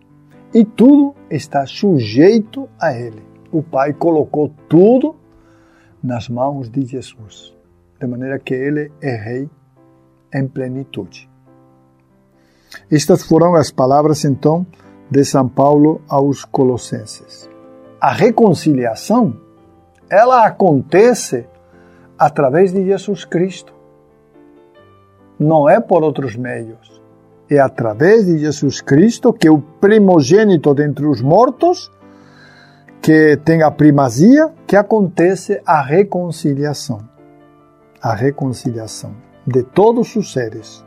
E 0.55 0.65
tudo 0.65 1.17
está 1.29 1.67
sujeito 1.67 2.69
a 2.79 2.95
Ele. 2.97 3.26
O 3.53 3.63
Pai 3.63 3.93
colocou 3.93 4.53
tudo 4.69 5.17
nas 6.03 6.29
mãos 6.29 6.69
de 6.69 6.85
Jesus, 6.85 7.55
de 7.99 8.07
maneira 8.07 8.39
que 8.39 8.55
Ele 8.55 8.93
é 9.01 9.17
Rei 9.17 9.51
em 10.33 10.47
plenitude. 10.47 11.29
Estas 12.91 13.23
foram 13.23 13.55
as 13.55 13.71
palavras, 13.71 14.25
então, 14.25 14.67
de 15.11 15.25
São 15.25 15.49
Paulo 15.49 16.01
aos 16.09 16.45
Colossenses. 16.45 17.49
A 18.01 18.13
reconciliação, 18.13 19.41
ela 20.11 20.45
acontece 20.45 21.47
através 22.19 22.73
de 22.73 22.85
Jesus 22.85 23.25
Cristo 23.25 23.77
não 25.39 25.69
é 25.69 25.81
por 25.81 26.03
outros 26.03 26.35
meios. 26.35 27.03
É 27.49 27.61
através 27.61 28.27
de 28.27 28.39
Jesus 28.39 28.81
Cristo, 28.81 29.33
que 29.33 29.49
o 29.49 29.61
primogênito 29.61 30.75
dentre 30.75 31.07
os 31.07 31.21
mortos, 31.21 31.91
que 33.01 33.37
tem 33.45 33.63
a 33.63 33.71
primazia, 33.71 34.53
que 34.67 34.77
acontece 34.77 35.61
a 35.65 35.81
reconciliação. 35.81 37.01
A 38.03 38.15
reconciliação 38.15 39.15
de 39.47 39.63
todos 39.63 40.15
os 40.17 40.33
seres. 40.33 40.85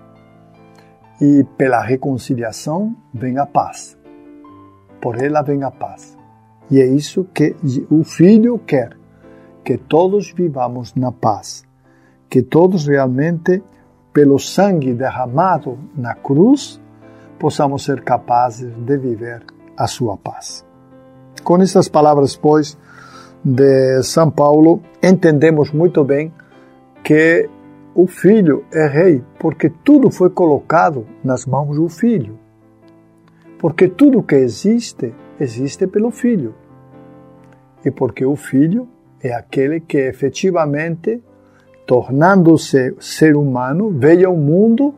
E 1.22 1.44
pela 1.58 1.82
reconciliação 1.82 2.96
vem 3.14 3.38
a 3.38 3.46
paz. 3.46 3.98
Por 5.02 5.22
ela 5.22 5.42
vem 5.42 5.64
a 5.64 5.72
paz. 5.72 6.18
E 6.70 6.80
é 6.80 6.86
isso 6.86 7.26
que 7.34 7.56
o 7.90 8.04
Filho 8.04 8.60
quer: 8.60 8.98
que 9.64 9.78
todos 9.78 10.32
vivamos 10.32 10.94
na 10.96 11.12
paz, 11.12 11.64
que 12.30 12.42
todos 12.42 12.88
realmente 12.88 13.64
pelo 14.14 14.40
sangue 14.40 14.94
derramado 14.94 15.78
na 15.96 16.16
cruz, 16.16 16.82
possamos 17.38 17.84
ser 17.86 18.02
capazes 18.02 18.74
de 18.76 18.98
viver 18.98 19.44
a 19.78 19.88
sua 19.88 20.18
paz. 20.18 20.69
Com 21.50 21.60
estas 21.64 21.90
palavras, 21.90 22.36
pois, 22.36 22.78
de 23.44 24.04
São 24.04 24.30
Paulo, 24.30 24.84
entendemos 25.02 25.72
muito 25.72 26.04
bem 26.04 26.32
que 27.04 27.50
o 27.96 28.06
filho 28.06 28.64
é 28.72 28.86
rei, 28.86 29.24
porque 29.40 29.68
tudo 29.84 30.12
foi 30.12 30.30
colocado 30.30 31.08
nas 31.24 31.48
mãos 31.48 31.76
do 31.76 31.90
filho. 31.90 32.38
Porque 33.58 33.88
tudo 33.88 34.22
que 34.22 34.36
existe, 34.36 35.12
existe 35.40 35.88
pelo 35.88 36.12
filho. 36.12 36.54
E 37.84 37.90
porque 37.90 38.24
o 38.24 38.36
filho 38.36 38.88
é 39.20 39.34
aquele 39.34 39.80
que 39.80 39.98
efetivamente, 39.98 41.20
tornando-se 41.88 42.96
ser 43.00 43.36
humano, 43.36 43.90
veio 43.90 44.28
ao 44.28 44.38
mundo 44.38 44.94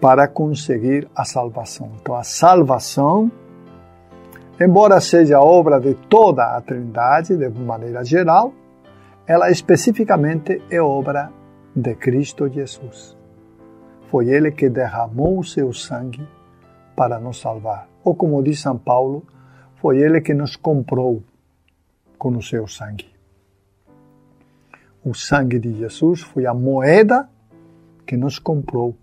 para 0.00 0.26
conseguir 0.26 1.06
a 1.14 1.26
salvação. 1.26 1.90
Então, 2.00 2.14
a 2.14 2.22
salvação, 2.22 3.30
embora 4.60 5.00
seja 5.00 5.40
obra 5.40 5.80
de 5.80 5.94
toda 5.94 6.56
a 6.56 6.60
Trindade, 6.60 7.36
de 7.36 7.48
maneira 7.50 8.04
geral, 8.04 8.52
ela 9.26 9.50
especificamente 9.50 10.62
é 10.70 10.80
obra 10.80 11.30
de 11.74 11.94
Cristo 11.94 12.48
Jesus. 12.48 13.16
Foi 14.10 14.28
Ele 14.28 14.50
que 14.50 14.68
derramou 14.70 15.38
o 15.38 15.44
seu 15.44 15.72
sangue 15.72 16.26
para 16.96 17.20
nos 17.20 17.40
salvar. 17.40 17.88
Ou 18.02 18.14
como 18.14 18.42
diz 18.42 18.60
São 18.60 18.78
Paulo, 18.78 19.22
foi 19.76 19.98
Ele 19.98 20.20
que 20.20 20.34
nos 20.34 20.56
comprou 20.56 21.22
com 22.18 22.30
o 22.30 22.42
seu 22.42 22.66
sangue. 22.66 23.06
O 25.04 25.14
sangue 25.14 25.58
de 25.58 25.74
Jesus 25.74 26.22
foi 26.22 26.46
a 26.46 26.52
moeda 26.52 27.28
que 28.04 28.16
nos 28.16 28.38
comprou 28.38 28.96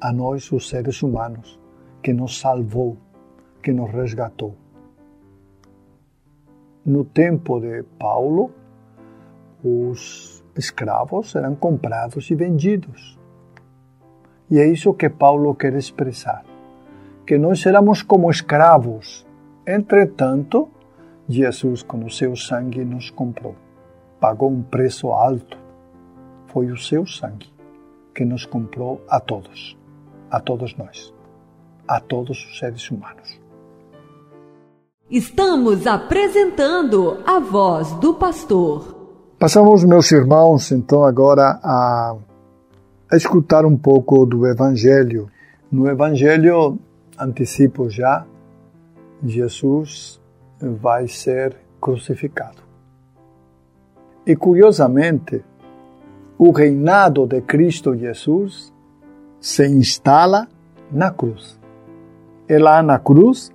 a 0.00 0.12
nós, 0.12 0.52
os 0.52 0.68
seres 0.68 1.02
humanos, 1.02 1.58
que 2.02 2.12
nos 2.12 2.38
salvou, 2.38 2.96
que 3.62 3.72
nos 3.72 3.90
resgatou. 3.90 4.54
No 6.88 7.04
tempo 7.04 7.60
de 7.60 7.82
Paulo, 7.98 8.50
os 9.62 10.42
escravos 10.56 11.34
eram 11.36 11.54
comprados 11.54 12.30
e 12.30 12.34
vendidos. 12.34 13.18
E 14.50 14.58
é 14.58 14.66
isso 14.66 14.94
que 14.94 15.10
Paulo 15.10 15.54
quer 15.54 15.74
expressar: 15.74 16.42
que 17.26 17.36
nós 17.36 17.66
éramos 17.66 18.00
como 18.00 18.30
escravos. 18.30 19.26
Entretanto, 19.66 20.70
Jesus, 21.28 21.82
com 21.82 22.04
o 22.04 22.10
seu 22.10 22.34
sangue, 22.34 22.82
nos 22.84 23.10
comprou. 23.10 23.54
Pagou 24.18 24.50
um 24.50 24.62
preço 24.62 25.08
alto. 25.08 25.58
Foi 26.46 26.70
o 26.70 26.76
seu 26.78 27.04
sangue 27.04 27.52
que 28.14 28.24
nos 28.24 28.46
comprou 28.46 29.04
a 29.06 29.20
todos 29.20 29.76
a 30.30 30.40
todos 30.40 30.76
nós, 30.76 31.12
a 31.86 32.00
todos 32.00 32.44
os 32.44 32.58
seres 32.58 32.90
humanos. 32.90 33.47
Estamos 35.10 35.86
apresentando 35.86 37.22
a 37.26 37.38
voz 37.38 37.94
do 37.94 38.12
pastor. 38.12 39.08
Passamos, 39.38 39.82
meus 39.82 40.12
irmãos, 40.12 40.70
então 40.70 41.02
agora 41.02 41.58
a, 41.62 42.14
a 43.10 43.16
escutar 43.16 43.64
um 43.64 43.74
pouco 43.74 44.26
do 44.26 44.46
Evangelho. 44.46 45.30
No 45.72 45.88
Evangelho, 45.88 46.78
antecipo 47.18 47.88
já, 47.88 48.26
Jesus 49.24 50.20
vai 50.60 51.08
ser 51.08 51.56
crucificado. 51.80 52.62
E 54.26 54.36
curiosamente, 54.36 55.42
o 56.36 56.50
reinado 56.50 57.26
de 57.26 57.40
Cristo 57.40 57.96
Jesus 57.96 58.70
se 59.40 59.66
instala 59.66 60.46
na 60.92 61.10
cruz. 61.10 61.58
É 62.46 62.58
lá 62.58 62.82
na 62.82 62.98
cruz 62.98 63.50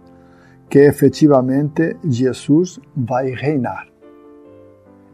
que 0.73 0.79
efetivamente 0.79 1.97
Jesus 2.03 2.79
vai 2.95 3.29
reinar. 3.29 3.87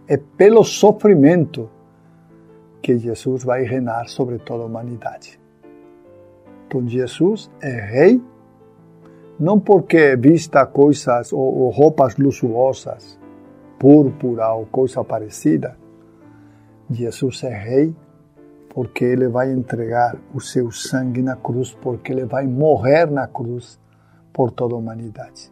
É 0.08 0.16
pelo 0.16 0.64
sofrimento 0.64 1.70
que 2.82 2.98
Jesus 2.98 3.44
vai 3.44 3.64
reinar 3.64 4.08
sobre 4.08 4.40
toda 4.40 4.64
a 4.64 4.68
humanidade. 4.68 5.38
Então 6.66 6.88
Jesus 6.88 7.52
é 7.62 7.72
rei, 7.72 8.22
não 9.38 9.60
porque 9.60 10.16
vista 10.16 10.66
coisas 10.66 11.34
ou, 11.34 11.58
ou 11.58 11.70
roupas 11.72 12.16
luxuosas, 12.16 13.20
púrpura 13.78 14.54
ou 14.54 14.66
coisa 14.66 15.04
parecida. 15.04 15.78
Jesus 16.90 17.44
é 17.44 17.54
rei 17.54 17.94
porque 18.70 19.04
ele 19.04 19.28
vai 19.28 19.52
entregar 19.52 20.16
o 20.34 20.40
seu 20.40 20.72
sangue 20.72 21.22
na 21.22 21.36
cruz, 21.36 21.78
porque 21.82 22.14
ele 22.14 22.24
vai 22.24 22.48
morrer 22.48 23.12
na 23.12 23.28
cruz 23.28 23.78
por 24.34 24.52
toda 24.52 24.76
a 24.76 24.78
humanidade. 24.78 25.52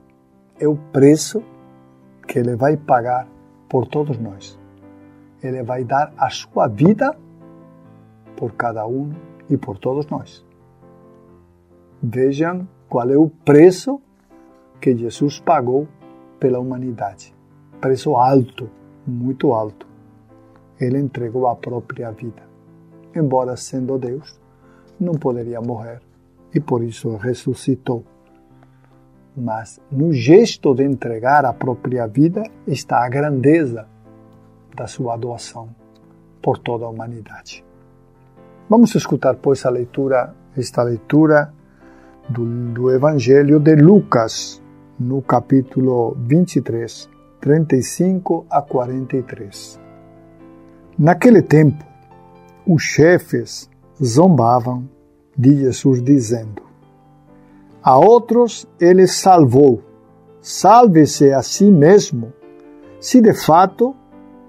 É 0.59 0.67
o 0.67 0.75
preço 0.75 1.43
que 2.27 2.39
ele 2.39 2.55
vai 2.55 2.75
pagar 2.77 3.27
por 3.69 3.87
todos 3.87 4.17
nós. 4.17 4.59
Ele 5.41 5.63
vai 5.63 5.83
dar 5.83 6.13
a 6.17 6.29
sua 6.29 6.67
vida 6.67 7.15
por 8.35 8.53
cada 8.53 8.85
um 8.87 9.11
e 9.49 9.57
por 9.57 9.77
todos 9.77 10.05
nós. 10.07 10.45
Vejam 12.01 12.67
qual 12.89 13.09
é 13.09 13.17
o 13.17 13.29
preço 13.29 14.01
que 14.79 14.95
Jesus 14.95 15.39
pagou 15.39 15.87
pela 16.39 16.59
humanidade. 16.59 17.35
Preço 17.81 18.15
alto, 18.15 18.69
muito 19.05 19.53
alto. 19.53 19.87
Ele 20.79 20.99
entregou 20.99 21.47
a 21.47 21.55
própria 21.55 22.11
vida 22.11 22.47
embora 23.19 23.55
sendo 23.57 23.97
Deus, 23.97 24.39
não 24.99 25.13
poderia 25.13 25.61
morrer 25.61 26.01
e 26.53 26.59
por 26.59 26.83
isso 26.83 27.15
ressuscitou. 27.15 28.03
Mas 29.39 29.79
no 29.91 30.11
gesto 30.11 30.73
de 30.73 30.83
entregar 30.83 31.45
a 31.45 31.53
própria 31.53 32.07
vida 32.07 32.41
está 32.65 33.05
a 33.05 33.09
grandeza 33.09 33.87
da 34.75 34.87
sua 34.87 35.15
doação 35.15 35.69
por 36.41 36.57
toda 36.57 36.85
a 36.85 36.89
humanidade. 36.89 37.63
Vamos 38.67 38.95
escutar, 38.95 39.35
pois, 39.35 39.63
a 39.63 39.69
leitura, 39.69 40.33
esta 40.57 40.81
leitura 40.81 41.53
do, 42.27 42.45
do 42.73 42.91
Evangelho 42.91 43.59
de 43.59 43.75
Lucas, 43.75 44.59
no 44.99 45.21
capítulo 45.21 46.17
23, 46.19 47.07
35 47.39 48.47
a 48.49 48.61
43. 48.63 49.79
Naquele 50.97 51.43
tempo, 51.43 51.85
os 52.65 52.81
chefes 52.81 53.69
zombavam 54.03 54.89
de 55.37 55.57
Jesus, 55.57 56.01
dizendo: 56.01 56.66
A 57.87 57.97
outros 57.97 58.67
ele 58.81 59.07
salvou, 59.07 59.81
salve-se 60.41 61.31
a 61.31 61.41
si 61.41 61.71
mesmo, 61.71 62.33
se 62.99 63.21
de 63.21 63.33
fato 63.33 63.95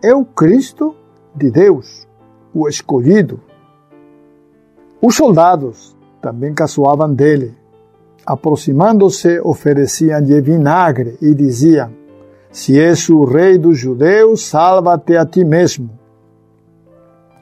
é 0.03 0.13
o 0.13 0.25
Cristo 0.25 0.93
de 1.37 1.49
Deus, 1.49 2.05
o 2.53 2.69
escolhido. 2.69 3.41
Os 5.01 5.15
soldados 5.15 5.97
também 6.21 6.53
caçoavam 6.53 7.15
dele. 7.15 7.57
Aproximando-se, 8.27 9.39
ofereciam-lhe 9.39 10.41
vinagre 10.41 11.17
e 11.23 11.33
diziam: 11.33 11.93
Se 12.51 12.77
és 12.77 13.09
o 13.09 13.23
rei 13.23 13.57
dos 13.57 13.79
judeus, 13.79 14.47
salva-te 14.47 15.17
a 15.17 15.25
ti 15.25 15.45
mesmo. 15.45 15.91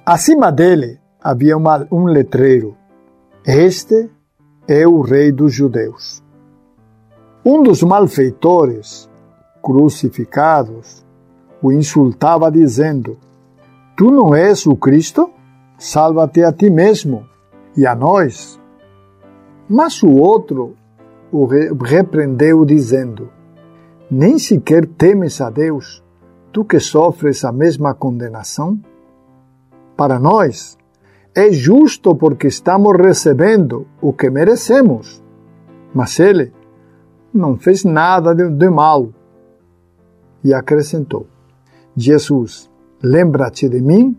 Acima 0.05 0.53
dele 0.53 1.01
havia 1.19 1.57
uma, 1.57 1.89
um 1.91 2.05
letreiro: 2.05 2.77
Este 3.47 4.11
é 4.69 4.87
o 4.87 5.01
Rei 5.01 5.31
dos 5.31 5.53
Judeus. 5.53 6.23
Um 7.45 7.63
dos 7.63 7.83
malfeitores, 7.83 9.09
crucificados, 9.63 11.05
o 11.63 11.73
insultava, 11.73 12.51
dizendo: 12.51 13.17
Tu 13.97 14.11
não 14.11 14.35
és 14.35 14.67
o 14.67 14.77
Cristo? 14.77 15.31
Salva-te 15.79 16.43
a 16.43 16.53
ti 16.53 16.71
mesmo 16.71 17.27
e 17.77 17.87
a 17.87 17.95
nós. 17.95 18.61
Mas 19.69 20.03
o 20.03 20.11
outro 20.11 20.75
o 21.31 21.47
repreendeu, 21.83 22.65
dizendo: 22.65 23.31
Nem 24.11 24.39
sequer 24.39 24.87
temes 24.87 25.41
a 25.41 25.51
Deus, 25.51 26.03
tu 26.53 26.65
que 26.65 26.81
sofres 26.81 27.45
a 27.45 27.53
mesma 27.53 27.95
condenação? 27.95 28.81
para 29.97 30.19
nós 30.19 30.77
é 31.37 31.53
justo 31.53 32.17
porque 32.17 32.47
estamos 32.47 32.97
recebendo 32.97 33.87
o 34.01 34.11
que 34.11 34.31
merecemos. 34.31 35.23
Mas 35.95 36.19
ele 36.19 36.51
não 37.33 37.59
fez 37.59 37.85
nada 37.85 38.35
de, 38.35 38.49
de 38.49 38.71
mal. 38.71 39.11
E 40.43 40.55
acrescentou: 40.55 41.27
Jesus, 41.95 42.71
lembra-te 43.03 43.69
de 43.69 43.83
mim 43.83 44.17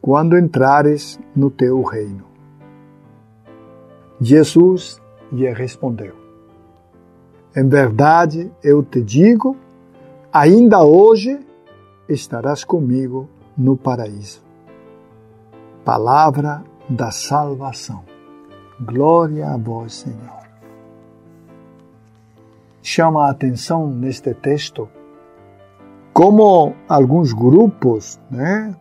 quando 0.00 0.38
entrares 0.38 1.20
no 1.36 1.50
teu 1.50 1.82
reino. 1.82 2.24
Jesus 4.18 5.02
lhe 5.30 5.52
respondeu: 5.52 6.14
Em 7.54 7.68
verdade 7.68 8.50
eu 8.64 8.82
te 8.82 9.02
digo, 9.02 9.54
ainda 10.32 10.82
hoje 10.82 11.38
estarás 12.08 12.64
comigo 12.64 13.28
no 13.54 13.76
paraíso 13.76 14.51
palavra 15.84 16.62
da 16.88 17.10
salvação. 17.10 18.02
Glória 18.80 19.48
a 19.48 19.56
vós, 19.56 19.94
Senhor. 19.94 20.42
Chama 22.82 23.26
a 23.26 23.30
atenção 23.30 23.88
neste 23.88 24.34
texto 24.34 24.88
como 26.12 26.74
alguns 26.88 27.32
grupos, 27.32 28.20
né? 28.30 28.74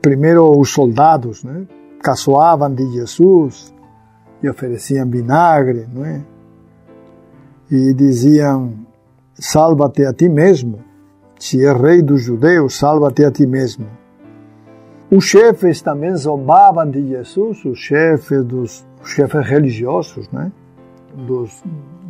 Primeiro 0.00 0.58
os 0.58 0.70
soldados, 0.70 1.42
né? 1.42 1.66
Caçoavam 2.02 2.72
de 2.72 2.86
Jesus 2.92 3.74
e 4.42 4.48
ofereciam 4.48 5.08
vinagre, 5.08 5.88
não 5.92 6.04
é? 6.04 6.22
E 7.70 7.92
diziam: 7.94 8.74
Salva-te 9.34 10.04
a 10.04 10.12
ti 10.12 10.28
mesmo. 10.28 10.80
Se 11.38 11.64
é 11.64 11.72
rei 11.72 12.02
dos 12.02 12.22
judeus, 12.22 12.76
salva-te 12.76 13.24
a 13.24 13.30
ti 13.30 13.46
mesmo. 13.46 13.86
Os 15.10 15.24
chefes 15.24 15.80
também 15.80 16.14
zombavam 16.16 16.90
de 16.90 17.08
Jesus, 17.08 17.64
os 17.64 17.78
chefes 17.78 18.44
dos 18.44 18.86
os 19.02 19.10
chefes 19.10 19.46
religiosos, 19.46 20.28
né? 20.30 20.52
Dos 21.14 21.62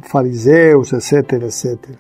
fariseus, 0.02 0.92
etc, 0.92 1.44
etc. 1.44 1.96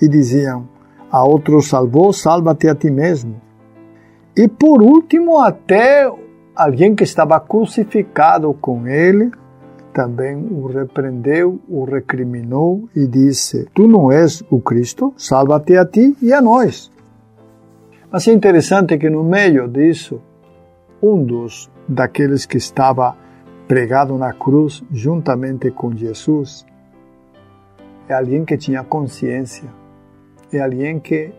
E 0.00 0.08
diziam: 0.08 0.68
A 1.10 1.24
outro 1.24 1.60
salvou, 1.62 2.12
salva-te 2.12 2.68
a 2.68 2.74
ti 2.74 2.90
mesmo. 2.90 3.40
E 4.36 4.48
por 4.48 4.82
último, 4.82 5.38
até 5.40 6.10
alguém 6.54 6.94
que 6.94 7.04
estava 7.04 7.38
crucificado 7.40 8.52
com 8.54 8.86
ele 8.86 9.30
também 9.92 10.36
o 10.36 10.66
repreendeu, 10.66 11.60
o 11.68 11.84
recriminou 11.84 12.88
e 12.96 13.06
disse: 13.06 13.66
Tu 13.74 13.86
não 13.86 14.10
és 14.10 14.42
o 14.50 14.60
Cristo, 14.60 15.12
salva-te 15.16 15.76
a 15.76 15.84
ti 15.84 16.16
e 16.22 16.32
a 16.32 16.40
nós. 16.40 16.90
Mas 18.12 18.28
é 18.28 18.32
interessante 18.32 18.98
que 18.98 19.08
no 19.08 19.24
meio 19.24 19.66
disso, 19.66 20.20
um 21.02 21.24
dos 21.24 21.70
daqueles 21.88 22.44
que 22.44 22.58
estava 22.58 23.16
pregado 23.66 24.18
na 24.18 24.34
cruz 24.34 24.84
juntamente 24.90 25.70
com 25.70 25.96
Jesus 25.96 26.66
é 28.06 28.12
alguém 28.12 28.44
que 28.44 28.58
tinha 28.58 28.84
consciência, 28.84 29.66
é 30.52 30.60
alguém 30.60 31.00
que 31.00 31.32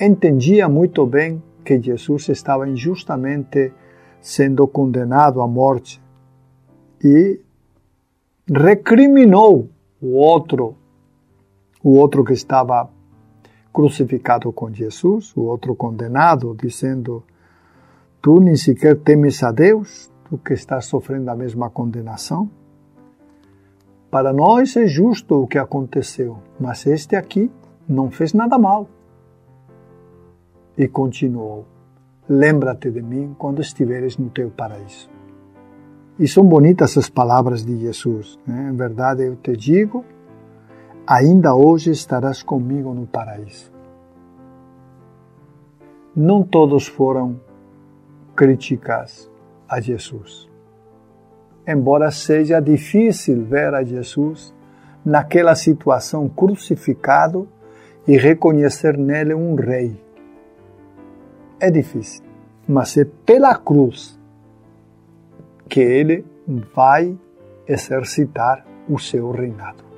entendia 0.00 0.68
muito 0.68 1.06
bem 1.06 1.40
que 1.64 1.80
Jesus 1.80 2.28
estava 2.30 2.68
injustamente 2.68 3.72
sendo 4.20 4.66
condenado 4.66 5.40
à 5.40 5.46
morte 5.46 6.02
e 7.04 7.38
recriminou 8.52 9.68
o 10.02 10.16
outro, 10.16 10.74
o 11.84 11.96
outro 11.96 12.24
que 12.24 12.32
estava 12.32 12.90
crucificado 13.72 14.52
com 14.52 14.72
Jesus, 14.72 15.34
o 15.36 15.42
outro 15.42 15.74
condenado, 15.74 16.56
dizendo: 16.60 17.22
Tu 18.20 18.40
nem 18.40 18.56
sequer 18.56 18.98
temes 18.98 19.42
a 19.42 19.52
Deus, 19.52 20.10
tu 20.28 20.38
que 20.38 20.52
estás 20.52 20.86
sofrendo 20.86 21.30
a 21.30 21.36
mesma 21.36 21.70
condenação. 21.70 22.50
Para 24.10 24.32
nós 24.32 24.76
é 24.76 24.86
justo 24.86 25.42
o 25.42 25.46
que 25.46 25.58
aconteceu, 25.58 26.38
mas 26.58 26.86
este 26.86 27.14
aqui 27.14 27.50
não 27.88 28.10
fez 28.10 28.32
nada 28.32 28.58
mal. 28.58 28.88
E 30.76 30.88
continuou: 30.88 31.66
Lembra-te 32.28 32.90
de 32.90 33.02
mim 33.02 33.34
quando 33.38 33.60
estiveres 33.60 34.16
no 34.16 34.30
teu 34.30 34.50
paraíso. 34.50 35.08
E 36.18 36.28
são 36.28 36.44
bonitas 36.44 36.98
as 36.98 37.08
palavras 37.08 37.64
de 37.64 37.78
Jesus. 37.78 38.38
Né? 38.46 38.70
Em 38.70 38.76
verdade, 38.76 39.24
eu 39.24 39.36
te 39.36 39.56
digo, 39.56 40.04
ainda 41.10 41.56
hoje 41.56 41.90
estarás 41.90 42.40
comigo 42.40 42.94
no 42.94 43.04
paraíso. 43.04 43.72
Não 46.14 46.44
todos 46.44 46.86
foram 46.86 47.40
críticas 48.36 49.28
a 49.68 49.80
Jesus. 49.80 50.48
Embora 51.66 52.12
seja 52.12 52.60
difícil 52.60 53.44
ver 53.44 53.74
a 53.74 53.82
Jesus 53.82 54.54
naquela 55.04 55.56
situação 55.56 56.28
crucificado 56.28 57.48
e 58.06 58.16
reconhecer 58.16 58.96
nele 58.96 59.34
um 59.34 59.56
rei. 59.56 60.00
É 61.58 61.72
difícil, 61.72 62.22
mas 62.68 62.96
é 62.96 63.04
pela 63.04 63.56
cruz 63.56 64.16
que 65.68 65.80
ele 65.80 66.24
vai 66.72 67.18
exercitar 67.66 68.64
o 68.88 68.96
seu 68.96 69.32
reinado. 69.32 69.89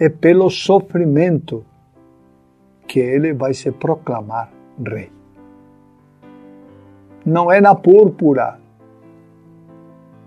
É 0.00 0.08
pelo 0.08 0.50
sofrimento 0.50 1.64
que 2.88 2.98
ele 2.98 3.32
vai 3.32 3.54
se 3.54 3.70
proclamar 3.70 4.50
rei. 4.84 5.12
Não 7.24 7.52
é 7.52 7.60
na 7.60 7.74
púrpura, 7.74 8.58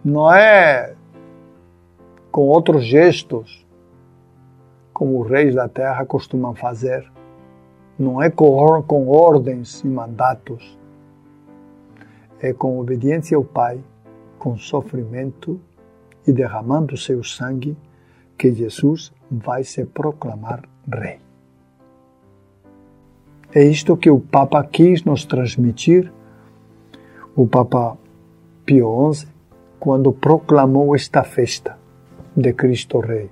não 0.06 0.34
é 0.34 0.96
com 2.32 2.48
outros 2.48 2.86
gestos, 2.86 3.66
como 4.94 5.22
os 5.22 5.30
reis 5.30 5.56
da 5.56 5.68
terra 5.68 6.06
costumam 6.06 6.54
fazer, 6.54 7.12
não 7.98 8.22
é 8.22 8.30
com, 8.30 8.46
ordens 9.08 9.82
e 9.82 9.88
mandatos, 9.88 10.80
é 12.40 12.54
com 12.54 12.80
obediência 12.80 13.36
ao 13.36 13.44
Pai 13.44 13.84
com 14.38 14.58
sofrimento 14.58 15.60
e 16.28 16.34
derramando 16.34 16.98
seu 16.98 17.24
sangue, 17.24 17.78
que 18.38 18.54
Jesus 18.54 19.14
vai 19.30 19.64
se 19.64 19.86
proclamar 19.86 20.64
Rei. 20.92 21.20
É 23.54 23.64
isto 23.64 23.96
que 23.96 24.10
o 24.10 24.20
Papa 24.20 24.64
quis 24.64 25.04
nos 25.04 25.26
transmitir, 25.26 26.12
o 27.36 27.48
Papa 27.48 27.98
Pio 28.66 29.14
XI, 29.14 29.28
quando 29.80 30.12
proclamou 30.12 30.96
esta 30.96 31.24
festa 31.24 31.78
de 32.36 32.54
Cristo 32.54 33.00
Rei. 33.00 33.30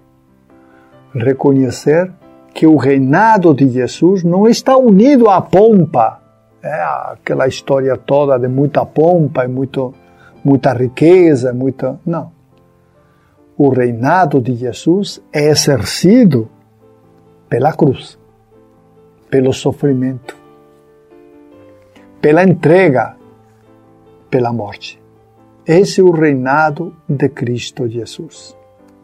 Reconhecer 1.14 2.12
que 2.54 2.68
o 2.68 2.78
reinado 2.78 3.54
de 3.54 3.68
Jesus 3.70 4.24
não 4.24 4.48
está 4.48 4.78
unido 4.78 5.30
à 5.30 5.42
pompa, 5.42 6.22
é 6.62 6.84
aquela 7.14 7.48
história 7.48 7.98
toda 7.98 8.38
de 8.38 8.48
muita 8.48 8.86
pompa 8.86 9.46
e 9.46 9.48
muito 9.48 9.94
muita 10.44 10.74
riqueza, 10.74 11.54
muita. 11.54 12.00
Não. 12.06 12.32
O 13.64 13.70
reinado 13.70 14.42
de 14.42 14.56
Jesus 14.56 15.22
é 15.32 15.50
exercido 15.50 16.50
pela 17.48 17.72
cruz, 17.74 18.18
pelo 19.30 19.54
sofrimento, 19.54 20.36
pela 22.20 22.44
entrega, 22.44 23.16
pela 24.32 24.52
morte. 24.52 25.00
Esse 25.64 26.02
é 26.02 26.04
o 26.04 26.10
reinado 26.10 26.92
de 27.08 27.30
Cristo 27.30 27.88
Jesus. 27.88 28.58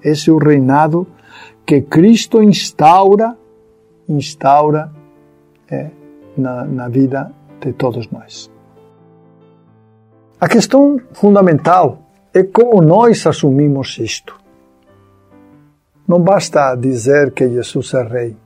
Esse 0.04 0.32
é 0.32 0.34
o 0.34 0.40
reinado 0.40 1.06
que 1.64 1.82
Cristo 1.82 2.42
instaura, 2.42 3.38
instaura 4.10 4.92
é, 5.70 5.92
na, 6.36 6.66
na 6.66 6.90
vida 6.90 7.32
de 7.62 7.74
todos 7.74 8.10
nós. 8.10 8.50
A 10.42 10.48
questão 10.48 11.00
fundamental 11.14 12.00
é 12.34 12.42
como 12.42 12.82
nós 12.82 13.28
assumimos 13.28 14.00
isto. 14.00 14.47
Não 16.08 16.22
basta 16.22 16.74
dizer 16.76 17.32
que 17.32 17.50
Jesus 17.50 17.94
é 17.94 18.04
rei. 18.04 18.38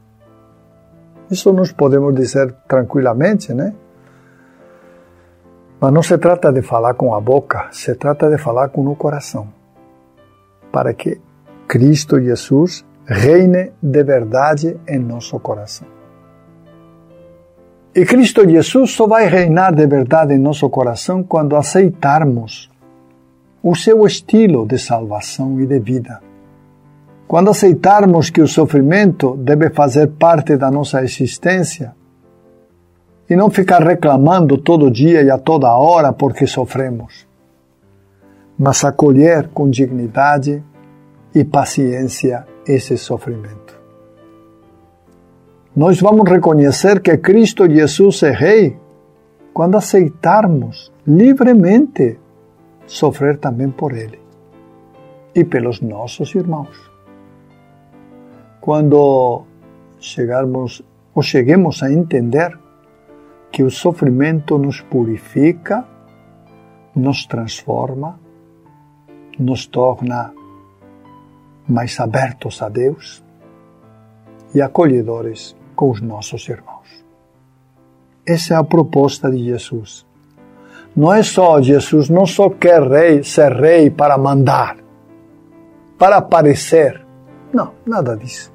Isso 1.30 1.54
nós 1.54 1.71
podemos 1.71 2.15
dizer 2.15 2.52
tranquilamente, 2.67 3.54
né? 3.54 3.74
Mas 5.80 5.93
não 5.93 6.02
se 6.02 6.17
trata 6.17 6.52
de 6.52 6.62
falar 6.62 6.95
com 6.95 7.13
a 7.13 7.21
boca, 7.21 7.67
se 7.71 7.95
trata 7.95 8.30
de 8.30 8.38
falar 8.38 8.69
com 8.69 8.86
o 8.88 8.95
coração. 8.95 9.47
Para 10.71 10.93
que 10.93 11.21
Cristo 11.67 12.19
Jesus 12.19 12.86
reine 13.06 13.71
de 13.82 14.04
verdade 14.04 14.80
em 14.88 15.00
nosso 15.00 15.39
coração. 15.39 15.88
E 17.93 18.06
Cristo 18.06 18.47
Jesus 18.50 18.91
só 18.91 19.06
vai 19.06 19.28
reinar 19.28 19.74
de 19.76 19.86
verdade 19.86 20.34
em 20.34 20.39
nosso 20.39 20.69
coração 20.69 21.24
quando 21.24 21.56
aceitarmos 21.56 22.71
o 23.62 23.76
seu 23.76 24.06
estilo 24.06 24.65
de 24.65 24.80
salvação 24.80 25.60
e 25.60 25.67
de 25.67 25.80
vida. 25.80 26.30
Quando 27.31 27.49
aceitarmos 27.49 28.29
que 28.29 28.41
o 28.41 28.47
sofrimento 28.47 29.37
deve 29.37 29.69
fazer 29.69 30.07
parte 30.07 30.57
da 30.57 30.69
nossa 30.69 31.01
existência 31.01 31.95
e 33.29 33.37
não 33.37 33.49
ficar 33.49 33.81
reclamando 33.81 34.57
todo 34.57 34.91
dia 34.91 35.21
e 35.23 35.31
a 35.31 35.37
toda 35.37 35.73
hora 35.73 36.11
porque 36.11 36.45
sofremos, 36.45 37.25
mas 38.59 38.83
acolher 38.83 39.47
com 39.53 39.69
dignidade 39.69 40.61
e 41.33 41.45
paciência 41.45 42.45
esse 42.67 42.97
sofrimento 42.97 43.79
nós 45.73 46.01
vamos 46.01 46.29
reconhecer 46.29 46.99
que 46.99 47.15
Cristo 47.17 47.65
Jesus 47.69 48.23
é 48.23 48.31
Rei 48.31 48.77
quando 49.53 49.77
aceitarmos 49.77 50.91
livremente 51.07 52.19
sofrer 52.85 53.37
também 53.37 53.69
por 53.69 53.93
Ele 53.93 54.19
e 55.33 55.45
pelos 55.45 55.79
nossos 55.79 56.35
irmãos. 56.35 56.90
Quando 58.62 59.43
chegarmos 60.00 60.84
ou 61.13 61.21
cheguemos 61.21 61.84
a 61.84 61.91
entender 61.91 62.58
que 63.52 63.63
o 63.63 63.69
sofrimento 63.69 64.58
nos 64.58 64.80
purifica, 64.80 65.86
nos 66.95 67.26
transforma, 67.26 68.19
nos 69.38 69.65
torna 69.65 70.34
mais 71.67 72.00
abertos 72.00 72.62
a 72.62 72.69
Deus 72.69 73.24
e 74.54 74.62
acolhedores 74.62 75.56
com 75.76 75.89
os 75.89 76.02
nossos 76.02 76.47
irmãos. 76.47 77.04
Essa 78.26 78.54
é 78.54 78.58
a 78.58 78.63
proposta 78.63 79.30
de 79.32 79.43
Jesus. 79.43 80.06
Não 80.95 81.12
é 81.13 81.24
só 81.24 81.62
Jesus, 81.62 82.10
não 82.10 82.26
só 82.26 82.50
quer 82.50 82.84
rei, 82.84 83.24
ser 83.24 83.52
rei 83.54 83.89
para 83.89 84.17
mandar, 84.17 84.78
para 85.97 86.17
aparecer. 86.17 87.06
Não, 87.54 87.74
nada 87.86 88.15
disso. 88.15 88.50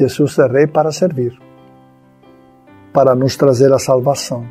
Jesus 0.00 0.38
é 0.38 0.46
rei 0.46 0.66
para 0.66 0.90
servir, 0.90 1.38
para 2.90 3.14
nos 3.14 3.36
trazer 3.36 3.70
a 3.70 3.78
salvação, 3.78 4.46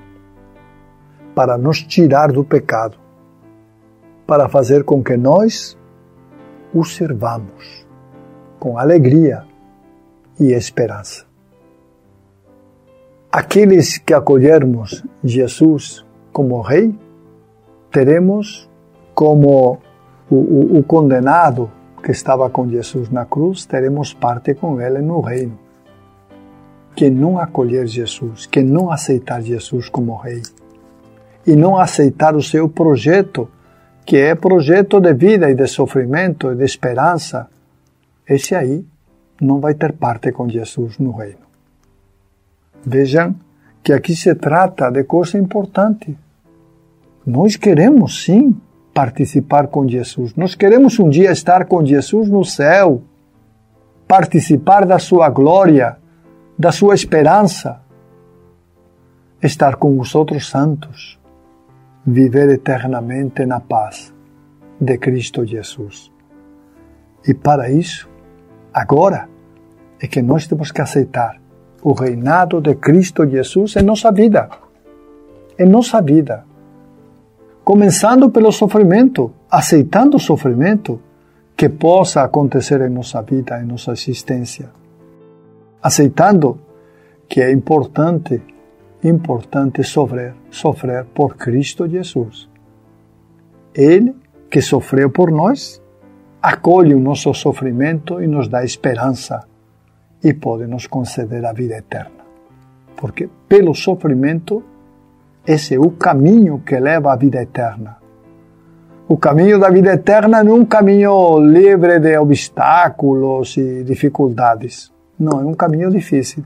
para 1.33 1.57
nos 1.57 1.81
tirar 1.81 2.31
do 2.31 2.43
pecado, 2.43 2.99
para 4.27 4.47
fazer 4.47 4.83
com 4.83 5.03
que 5.03 5.17
nós 5.17 5.75
o 6.71 6.83
servamos 6.83 7.83
com 8.59 8.77
alegria 8.77 9.43
e 10.39 10.53
esperança. 10.53 11.25
Aqueles 13.31 13.97
que 13.97 14.13
acolhermos 14.13 15.03
Jesus 15.23 16.05
como 16.31 16.61
Rei, 16.61 16.93
teremos 17.89 18.69
como 19.15 19.79
o, 20.29 20.35
o, 20.35 20.77
o 20.77 20.83
condenado 20.83 21.71
que 21.99 22.11
estava 22.11 22.49
com 22.49 22.69
Jesus 22.69 23.09
na 23.09 23.25
cruz, 23.25 23.65
teremos 23.65 24.13
parte 24.13 24.53
com 24.55 24.79
ele 24.81 24.99
no 24.99 25.21
reino. 25.21 25.57
Quem 26.95 27.09
não 27.09 27.39
acolher 27.39 27.87
Jesus, 27.87 28.45
quem 28.45 28.63
não 28.63 28.91
aceitar 28.91 29.41
Jesus 29.41 29.89
como 29.89 30.15
Rei, 30.15 30.41
e 31.45 31.55
não 31.55 31.77
aceitar 31.77 32.35
o 32.35 32.41
seu 32.41 32.69
projeto, 32.69 33.49
que 34.05 34.17
é 34.17 34.35
projeto 34.35 34.99
de 34.99 35.13
vida 35.13 35.49
e 35.49 35.55
de 35.55 35.67
sofrimento 35.67 36.51
e 36.51 36.55
de 36.55 36.65
esperança, 36.65 37.47
esse 38.27 38.53
aí 38.55 38.85
não 39.41 39.59
vai 39.59 39.73
ter 39.73 39.93
parte 39.93 40.31
com 40.31 40.49
Jesus 40.49 40.97
no 40.99 41.11
reino. 41.11 41.47
Vejam 42.85 43.35
que 43.83 43.93
aqui 43.93 44.15
se 44.15 44.35
trata 44.35 44.91
de 44.91 45.03
coisa 45.03 45.37
importante. 45.37 46.17
Nós 47.25 47.55
queremos 47.55 48.23
sim 48.23 48.59
participar 48.99 49.67
com 49.67 49.87
Jesus. 49.87 50.35
Nós 50.35 50.55
queremos 50.55 50.99
um 50.99 51.07
dia 51.07 51.31
estar 51.31 51.63
com 51.63 51.85
Jesus 51.85 52.27
no 52.27 52.43
céu, 52.43 53.01
participar 54.05 54.85
da 54.85 54.99
sua 54.99 55.29
glória, 55.29 55.95
da 56.57 56.69
sua 56.69 56.95
esperança, 56.95 57.79
estar 59.41 59.77
com 59.77 59.97
os 59.97 60.13
outros 60.13 60.49
santos, 60.49 61.17
viver 62.05 62.49
eternamente 62.49 63.45
na 63.45 63.61
paz 63.61 64.13
de 64.81 64.97
Cristo 64.97 65.45
Jesus. 65.45 66.11
E 67.25 67.33
para 67.33 67.71
isso, 67.71 68.09
agora, 68.73 69.29
é 70.01 70.07
que 70.07 70.21
nós 70.21 70.45
temos 70.45 70.73
que 70.73 70.81
aceitar 70.81 71.39
o 71.81 71.93
reinado 71.93 72.59
de 72.59 72.75
Cristo 72.75 73.25
Jesus 73.25 73.77
em 73.77 73.81
nossa 73.81 74.11
vida. 74.11 74.49
Em 75.57 75.65
nossa 75.65 76.01
vida 76.01 76.48
começando 77.69 78.31
pelo 78.31 78.51
sofrimento, 78.51 79.31
aceitando 79.47 80.17
o 80.17 80.19
sofrimento 80.19 80.99
que 81.55 81.69
possa 81.69 82.23
acontecer 82.23 82.81
em 82.81 82.89
nossa 82.89 83.21
vida, 83.21 83.61
em 83.61 83.63
nossa 83.63 83.91
existência. 83.91 84.71
Aceitando 85.79 86.59
que 87.27 87.39
é 87.39 87.51
importante, 87.51 88.41
importante 89.03 89.83
sofrer, 89.83 90.33
sofrer 90.49 91.05
por 91.13 91.37
Cristo 91.37 91.87
Jesus. 91.87 92.49
Ele 93.71 94.15
que 94.49 94.63
sofreu 94.63 95.11
por 95.11 95.29
nós, 95.29 95.79
acolhe 96.41 96.95
o 96.95 96.99
nosso 96.99 97.31
sofrimento 97.35 98.19
e 98.19 98.25
nos 98.25 98.47
dá 98.47 98.63
esperança 98.63 99.47
e 100.23 100.33
pode 100.33 100.65
nos 100.65 100.87
conceder 100.87 101.45
a 101.45 101.53
vida 101.53 101.77
eterna. 101.77 102.25
Porque 102.97 103.29
pelo 103.47 103.75
sofrimento 103.75 104.63
esse 105.45 105.75
é 105.75 105.79
o 105.79 105.89
caminho 105.91 106.61
que 106.65 106.79
leva 106.79 107.13
à 107.13 107.15
vida 107.15 107.41
eterna. 107.41 107.97
O 109.07 109.17
caminho 109.17 109.59
da 109.59 109.69
vida 109.69 109.93
eterna 109.93 110.43
não 110.43 110.57
é 110.57 110.59
um 110.59 110.65
caminho 110.65 111.39
livre 111.39 111.99
de 111.99 112.15
obstáculos 112.17 113.57
e 113.57 113.83
dificuldades. 113.83 114.91
Não, 115.19 115.41
é 115.41 115.43
um 115.45 115.55
caminho 115.55 115.89
difícil. 115.89 116.43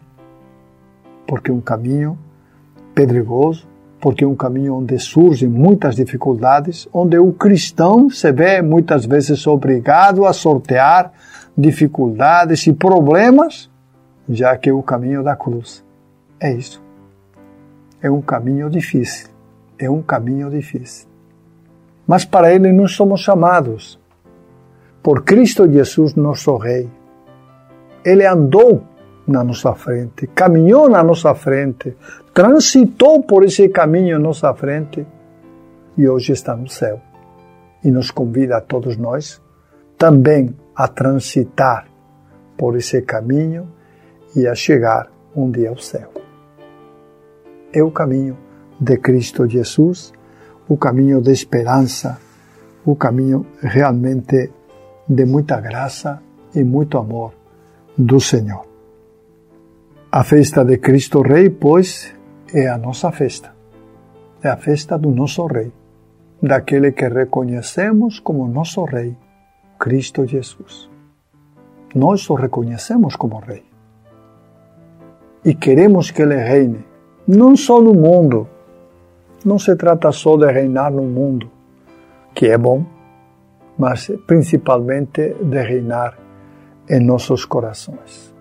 Porque 1.28 1.52
é 1.52 1.54
um 1.54 1.60
caminho 1.60 2.18
pedregoso, 2.96 3.68
porque 4.00 4.24
é 4.24 4.28
um 4.28 4.36
caminho 4.36 4.76
onde 4.76 4.98
surgem 4.98 5.50
muitas 5.50 5.96
dificuldades, 5.96 6.88
onde 6.94 7.18
o 7.18 7.34
cristão 7.34 8.10
se 8.10 8.32
vê 8.32 8.62
muitas 8.62 9.06
vezes 9.06 9.46
obrigado 9.46 10.26
a 10.26 10.32
sortear 10.32 11.12
dificuldades 11.58 12.66
e 12.68 12.74
problemas, 12.74 13.70
já 14.30 14.56
que 14.56 14.70
é 14.70 14.74
o 14.74 14.82
caminho 14.82 15.22
da 15.22 15.36
cruz. 15.36 15.84
É 16.40 16.54
isso 16.54 16.83
é 18.04 18.12
um 18.12 18.22
caminho 18.22 18.70
difícil. 18.70 19.30
É 19.80 19.90
um 19.90 20.02
caminho 20.02 20.50
difícil. 20.50 21.08
Mas 22.06 22.26
para 22.26 22.54
ele 22.54 22.72
não 22.74 22.86
somos 22.86 23.22
chamados. 23.22 23.98
Por 25.02 25.24
Cristo 25.24 25.72
Jesus, 25.72 26.14
nosso 26.14 26.58
Rei. 26.58 26.90
Ele 28.06 28.28
andou 28.28 28.84
na 29.26 29.42
nossa 29.42 29.74
frente, 29.74 30.28
caminhou 30.28 30.90
na 30.90 31.02
nossa 31.02 31.34
frente, 31.34 31.96
transitou 32.34 33.24
por 33.24 33.46
esse 33.46 33.70
caminho 33.70 34.20
na 34.20 34.26
nossa 34.26 34.54
frente 34.54 35.08
e 35.98 36.10
hoje 36.10 36.34
está 36.34 36.58
no 36.58 36.68
céu. 36.68 37.00
E 37.82 37.90
nos 37.90 38.12
convida 38.12 38.58
a 38.58 38.62
todos 38.62 38.98
nós 38.98 39.42
também 39.98 40.54
a 40.76 40.90
transitar 40.90 41.88
por 42.58 42.76
esse 42.76 43.02
caminho 43.02 43.70
e 44.36 44.46
a 44.46 44.54
chegar 44.54 45.10
um 45.34 45.50
dia 45.50 45.70
ao 45.70 45.78
céu 45.78 46.23
é 47.74 47.82
o 47.84 47.92
caminho 47.92 48.38
de 48.80 48.98
Cristo 48.98 49.48
Jesus, 49.50 50.14
o 50.68 50.78
caminho 50.78 51.22
de 51.22 51.32
esperança, 51.32 52.20
o 52.86 52.96
caminho 52.96 53.46
realmente 53.62 54.52
de 55.08 55.26
muita 55.26 55.60
graça 55.60 56.22
e 56.54 56.64
muito 56.64 56.98
amor 56.98 57.34
do 57.98 58.20
Senhor. 58.20 58.66
A 60.12 60.24
festa 60.24 60.64
de 60.64 60.78
Cristo 60.78 61.22
Rei, 61.22 61.50
pois, 61.50 62.14
é 62.54 62.68
a 62.68 62.78
nossa 62.78 63.12
festa. 63.12 63.54
É 64.44 64.50
a 64.50 64.58
festa 64.58 64.98
do 64.98 65.10
nosso 65.10 65.48
Rei, 65.48 65.72
daquele 66.42 66.92
que 66.92 67.08
reconhecemos 67.08 68.20
como 68.20 68.48
nosso 68.48 68.84
Rei, 68.86 69.18
Cristo 69.80 70.28
Jesus. 70.28 70.90
Nós 71.96 72.30
o 72.30 72.36
reconhecemos 72.36 73.16
como 73.16 73.40
Rei. 73.40 73.64
E 75.44 75.56
queremos 75.56 76.12
que 76.12 76.22
Ele 76.22 76.36
reine 76.36 76.93
não 77.28 77.56
só 77.56 77.82
no 77.82 77.94
mundo. 77.94 78.48
Não 79.46 79.60
se 79.60 79.76
trata 79.76 80.12
só 80.12 80.38
de 80.38 80.50
reinar 80.52 80.92
no 80.92 81.04
mundo, 81.04 81.50
que 82.34 82.48
é 82.48 82.58
bom, 82.58 82.86
mas 83.78 84.10
principalmente 84.26 85.36
de 85.42 85.62
reinar 85.62 86.18
em 86.90 87.00
nossos 87.00 87.46
corações. 87.46 88.34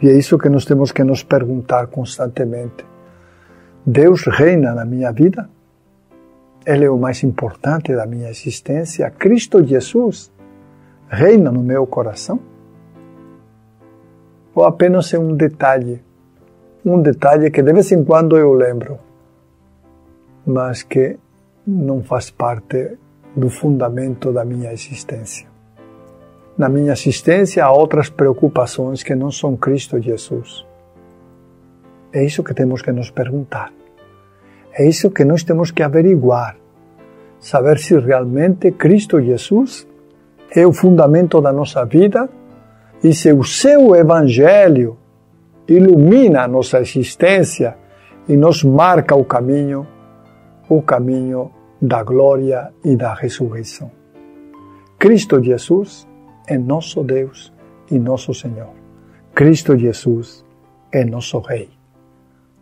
E 0.00 0.08
é 0.08 0.12
isso 0.12 0.38
que 0.38 0.48
nós 0.48 0.64
temos 0.64 0.92
que 0.92 1.04
nos 1.04 1.22
perguntar 1.22 1.86
constantemente. 1.88 2.84
Deus 3.84 4.26
reina 4.26 4.74
na 4.74 4.84
minha 4.84 5.12
vida? 5.12 5.48
Ele 6.64 6.84
é 6.84 6.90
o 6.90 6.98
mais 6.98 7.22
importante 7.22 7.94
da 7.94 8.06
minha 8.06 8.28
existência? 8.28 9.10
Cristo 9.10 9.64
Jesus 9.64 10.32
reina 11.08 11.50
no 11.50 11.62
meu 11.62 11.86
coração? 11.86 12.40
Ou 14.54 14.64
apenas 14.64 15.12
é 15.14 15.18
um 15.18 15.34
detalhe 15.34 16.02
um 16.86 17.02
detalhe 17.02 17.50
que 17.50 17.62
de 17.62 17.72
vez 17.72 17.90
em 17.90 18.04
quando 18.04 18.38
eu 18.38 18.52
lembro, 18.52 18.98
mas 20.46 20.84
que 20.84 21.18
não 21.66 22.00
faz 22.00 22.30
parte 22.30 22.96
do 23.34 23.50
fundamento 23.50 24.32
da 24.32 24.44
minha 24.44 24.72
existência. 24.72 25.48
Na 26.56 26.68
minha 26.68 26.92
existência 26.92 27.64
há 27.64 27.72
outras 27.72 28.08
preocupações 28.08 29.02
que 29.02 29.16
não 29.16 29.32
são 29.32 29.56
Cristo 29.56 30.00
Jesus. 30.00 30.64
É 32.12 32.24
isso 32.24 32.44
que 32.44 32.54
temos 32.54 32.82
que 32.82 32.92
nos 32.92 33.10
perguntar. 33.10 33.72
É 34.72 34.88
isso 34.88 35.10
que 35.10 35.24
nós 35.24 35.42
temos 35.42 35.72
que 35.72 35.82
averiguar. 35.82 36.56
Saber 37.40 37.78
se 37.78 37.98
realmente 37.98 38.70
Cristo 38.70 39.20
Jesus 39.20 39.88
é 40.54 40.64
o 40.64 40.72
fundamento 40.72 41.40
da 41.40 41.52
nossa 41.52 41.84
vida 41.84 42.28
e 43.02 43.12
se 43.12 43.32
o 43.32 43.42
seu 43.42 43.96
Evangelho 43.96 44.96
ilumina 45.68 46.42
a 46.42 46.48
nossa 46.48 46.80
existência 46.80 47.76
e 48.28 48.36
nos 48.36 48.62
marca 48.62 49.14
o 49.14 49.24
caminho, 49.24 49.86
o 50.68 50.82
caminho 50.82 51.50
da 51.80 52.02
glória 52.02 52.72
e 52.84 52.96
da 52.96 53.14
ressurreição. 53.14 53.90
Cristo 54.98 55.42
Jesus 55.42 56.06
é 56.46 56.56
nosso 56.56 57.02
Deus 57.02 57.52
e 57.90 57.98
nosso 57.98 58.32
Senhor. 58.32 58.70
Cristo 59.34 59.76
Jesus 59.76 60.44
é 60.90 61.04
nosso 61.04 61.38
Rei, 61.40 61.68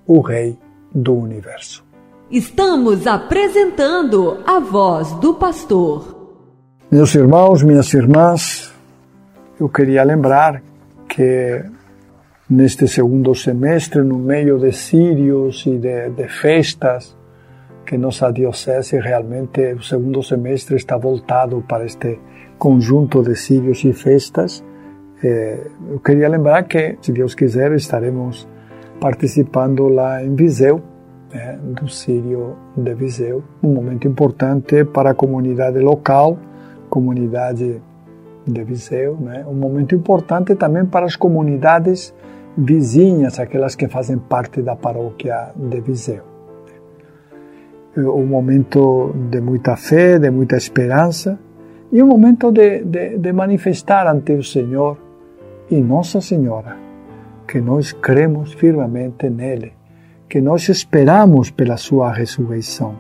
o 0.07 0.21
Rei 0.21 0.59
do 0.93 1.15
universo. 1.15 1.85
Estamos 2.31 3.07
apresentando 3.07 4.43
a 4.47 4.59
voz 4.59 5.13
do 5.15 5.35
pastor. 5.35 6.15
Meus 6.91 7.15
irmãos, 7.15 7.63
minhas 7.63 7.93
irmãs, 7.95 8.73
eu 9.61 9.69
queria 9.69 10.03
lembrar 10.03 10.63
que 11.09 11.65
neste 12.49 12.87
segundo 12.87 13.35
semestre, 13.35 14.03
no 14.03 14.19
meio 14.19 14.59
de 14.59 14.73
sírios 14.73 15.65
e 15.67 15.79
de, 15.79 16.11
de 16.11 16.29
festas, 16.29 17.17
que 17.87 17.99
nossa 17.99 18.31
diocese 18.31 18.99
realmente, 18.99 19.75
o 19.75 19.83
segundo 19.83 20.23
semestre 20.23 20.77
está 20.77 20.97
voltado 20.97 21.63
para 21.69 21.85
este 21.85 22.19
conjunto 22.59 23.23
de 23.23 23.37
sírios 23.37 23.85
e 23.85 23.93
festas. 23.93 24.65
Eh, 25.23 25.71
eu 25.91 26.01
queria 26.01 26.29
lembrar 26.29 26.65
que, 26.65 26.97
se 27.01 27.13
Deus 27.13 27.35
quiser, 27.35 27.73
estaremos 27.73 28.49
participando 29.01 29.89
lá 29.89 30.23
em 30.23 30.35
Viseu, 30.35 30.83
né, 31.33 31.59
do 31.63 31.89
Sírio 31.89 32.57
de 32.77 32.95
Viseu, 32.95 33.43
um 33.63 33.75
momento 33.75 34.07
importante 34.07 34.85
para 34.85 35.11
a 35.11 35.15
comunidade 35.15 35.79
local, 35.79 36.39
comunidade 36.89 37.83
de 38.47 38.65
Viseu, 38.65 39.17
né, 39.21 39.45
um 39.47 39.55
momento 39.55 39.95
importante 39.95 40.55
também 40.55 40.85
para 40.85 41.07
as 41.07 41.17
comunidades 41.17 42.15
vizinhas, 42.57 43.39
aquelas 43.41 43.75
que 43.75 43.89
fazem 43.89 44.19
parte 44.19 44.63
da 44.63 44.77
paróquia 44.77 45.51
de 45.57 45.81
Viseu. 45.81 46.23
Um 47.97 48.27
momento 48.27 49.15
de 49.31 49.41
muita 49.41 49.77
fé, 49.77 50.19
de 50.19 50.31
muita 50.31 50.57
esperança 50.57 51.39
e 51.93 52.03
um 52.03 52.07
momento 52.07 52.51
de, 52.51 52.83
de, 52.85 53.19
de 53.19 53.33
manifestar 53.33 54.07
ante 54.09 54.33
o 54.33 54.43
Senhor 54.43 54.99
e 55.71 55.81
Nossa 55.81 56.21
Senhora 56.21 56.85
que 57.47 57.61
nós 57.61 57.93
cremos 57.93 58.53
firmemente 58.53 59.29
nele, 59.29 59.73
que 60.29 60.41
nós 60.41 60.69
esperamos 60.69 61.51
pela 61.51 61.77
sua 61.77 62.13
ressurreição, 62.13 62.97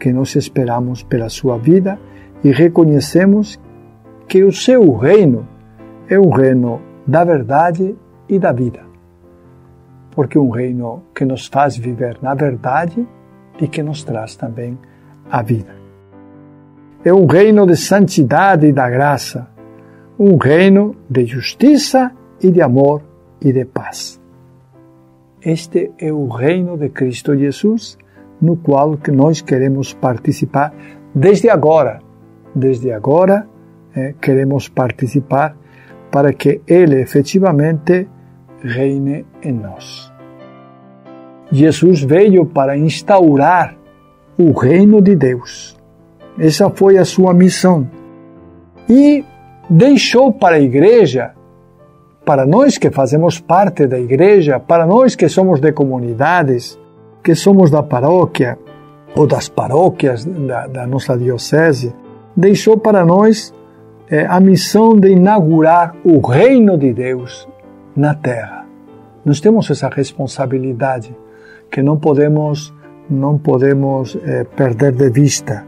que 0.00 0.12
nós 0.12 0.34
esperamos 0.36 1.02
pela 1.02 1.28
sua 1.28 1.58
vida 1.58 1.98
e 2.42 2.50
reconhecemos 2.50 3.60
que 4.28 4.44
o 4.44 4.52
seu 4.52 4.94
reino 4.94 5.48
é 6.08 6.18
o 6.18 6.28
reino 6.28 6.82
da 7.06 7.24
verdade 7.24 7.96
e 8.28 8.38
da 8.38 8.52
vida. 8.52 8.80
Porque 10.10 10.38
um 10.38 10.50
reino 10.50 11.02
que 11.14 11.24
nos 11.24 11.46
faz 11.46 11.76
viver 11.78 12.18
na 12.20 12.34
verdade 12.34 13.08
e 13.58 13.66
que 13.66 13.82
nos 13.82 14.04
traz 14.04 14.36
também 14.36 14.78
a 15.30 15.42
vida. 15.42 15.74
É 17.02 17.12
um 17.12 17.24
reino 17.24 17.66
de 17.66 17.76
santidade 17.76 18.66
e 18.66 18.72
da 18.72 18.90
graça, 18.90 19.48
um 20.18 20.36
reino 20.36 20.94
de 21.08 21.24
justiça 21.24 22.12
e 22.42 22.50
de 22.50 22.60
amor 22.60 23.02
e 23.40 23.50
de 23.50 23.64
paz. 23.64 24.20
Este 25.40 25.92
é 25.98 26.12
o 26.12 26.28
reino 26.28 26.76
de 26.76 26.90
Cristo 26.90 27.34
Jesus, 27.36 27.96
no 28.40 28.56
qual 28.56 28.96
que 28.98 29.10
nós 29.10 29.40
queremos 29.40 29.94
participar 29.94 30.74
desde 31.14 31.48
agora. 31.48 32.00
Desde 32.54 32.90
agora 32.92 33.46
é, 33.98 34.14
queremos 34.20 34.68
participar 34.68 35.56
para 36.10 36.32
que 36.32 36.60
Ele 36.66 37.00
efetivamente 37.00 38.08
reine 38.62 39.26
em 39.42 39.52
nós. 39.52 40.12
Jesus 41.50 42.02
veio 42.02 42.46
para 42.46 42.76
instaurar 42.76 43.74
o 44.38 44.52
reino 44.52 45.00
de 45.00 45.16
Deus. 45.16 45.76
Essa 46.38 46.70
foi 46.70 46.98
a 46.98 47.04
sua 47.04 47.34
missão. 47.34 47.88
E 48.88 49.24
deixou 49.68 50.32
para 50.32 50.56
a 50.56 50.60
igreja 50.60 51.32
para 52.24 52.44
nós 52.44 52.76
que 52.76 52.90
fazemos 52.90 53.40
parte 53.40 53.86
da 53.86 53.98
igreja, 53.98 54.60
para 54.60 54.84
nós 54.84 55.16
que 55.16 55.28
somos 55.30 55.60
de 55.60 55.72
comunidades, 55.72 56.78
que 57.24 57.34
somos 57.34 57.70
da 57.70 57.82
paróquia 57.82 58.58
ou 59.16 59.26
das 59.26 59.48
paróquias 59.48 60.26
da, 60.26 60.66
da 60.66 60.86
nossa 60.86 61.16
diocese, 61.16 61.94
deixou 62.36 62.76
para 62.76 63.02
nós 63.04 63.54
é, 64.10 64.26
a 64.26 64.40
missão 64.40 64.98
de 64.98 65.10
inaugurar 65.10 65.94
o 66.04 66.20
reino 66.26 66.76
de 66.78 66.92
Deus 66.92 67.48
na 67.94 68.14
terra. 68.14 68.66
Nós 69.24 69.40
temos 69.40 69.70
essa 69.70 69.88
responsabilidade 69.88 71.14
que 71.70 71.82
não 71.82 71.98
podemos 71.98 72.74
não 73.10 73.38
podemos 73.38 74.18
é, 74.22 74.44
perder 74.44 74.92
de 74.92 75.08
vista. 75.08 75.64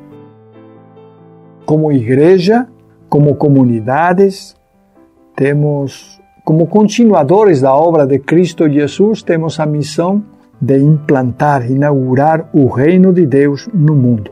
Como 1.65 1.91
igreja, 1.91 2.69
como 3.09 3.35
comunidades, 3.35 4.55
temos 5.35 6.21
como 6.45 6.67
continuadores 6.67 7.61
da 7.61 7.75
obra 7.75 8.07
de 8.07 8.19
Cristo 8.19 8.69
Jesus, 8.69 9.23
temos 9.23 9.61
a 9.61 9.67
missão 9.67 10.23
de 10.61 10.79
implantar, 10.79 11.71
inaugurar 11.71 12.49
o 12.53 12.67
reino 12.67 13.13
de 13.13 13.25
Deus 13.25 13.69
no 13.73 13.95
mundo. 13.95 14.31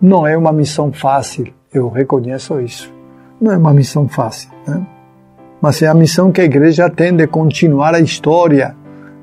Não 0.00 0.26
é 0.26 0.36
uma 0.36 0.52
missão 0.52 0.92
fácil, 0.92 1.46
eu 1.72 1.88
reconheço 1.88 2.60
isso. 2.60 2.95
Não 3.40 3.52
é 3.52 3.56
uma 3.56 3.72
missão 3.72 4.08
fácil, 4.08 4.50
né? 4.66 4.86
mas 5.60 5.82
é 5.82 5.88
a 5.88 5.94
missão 5.94 6.32
que 6.32 6.40
a 6.40 6.44
igreja 6.44 6.88
tem 6.88 7.14
de 7.14 7.26
continuar 7.26 7.94
a 7.94 8.00
história, 8.00 8.74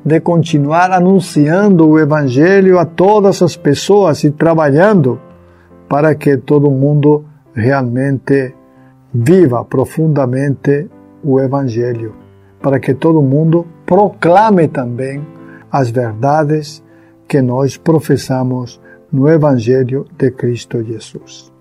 de 0.05 0.19
continuar 0.19 0.91
anunciando 0.91 1.87
o 1.87 1.99
Evangelho 1.99 2.77
a 2.77 2.85
todas 2.85 3.41
as 3.41 3.55
pessoas 3.55 4.23
e 4.23 4.31
trabalhando 4.31 5.19
para 5.87 6.13
que 6.15 6.37
todo 6.37 6.69
mundo 6.69 7.25
realmente 7.53 8.53
viva 9.13 9.63
profundamente 9.63 10.89
o 11.23 11.39
Evangelho, 11.39 12.13
para 12.61 12.79
que 12.79 12.93
todo 12.93 13.21
mundo 13.21 13.65
proclame 13.85 14.67
também 14.67 15.25
as 15.71 15.89
verdades 15.89 16.83
que 17.27 17.41
nós 17.41 17.77
professamos 17.77 18.81
no 19.11 19.29
Evangelho 19.29 20.05
de 20.17 20.31
Cristo 20.31 20.83
Jesus. 20.83 21.52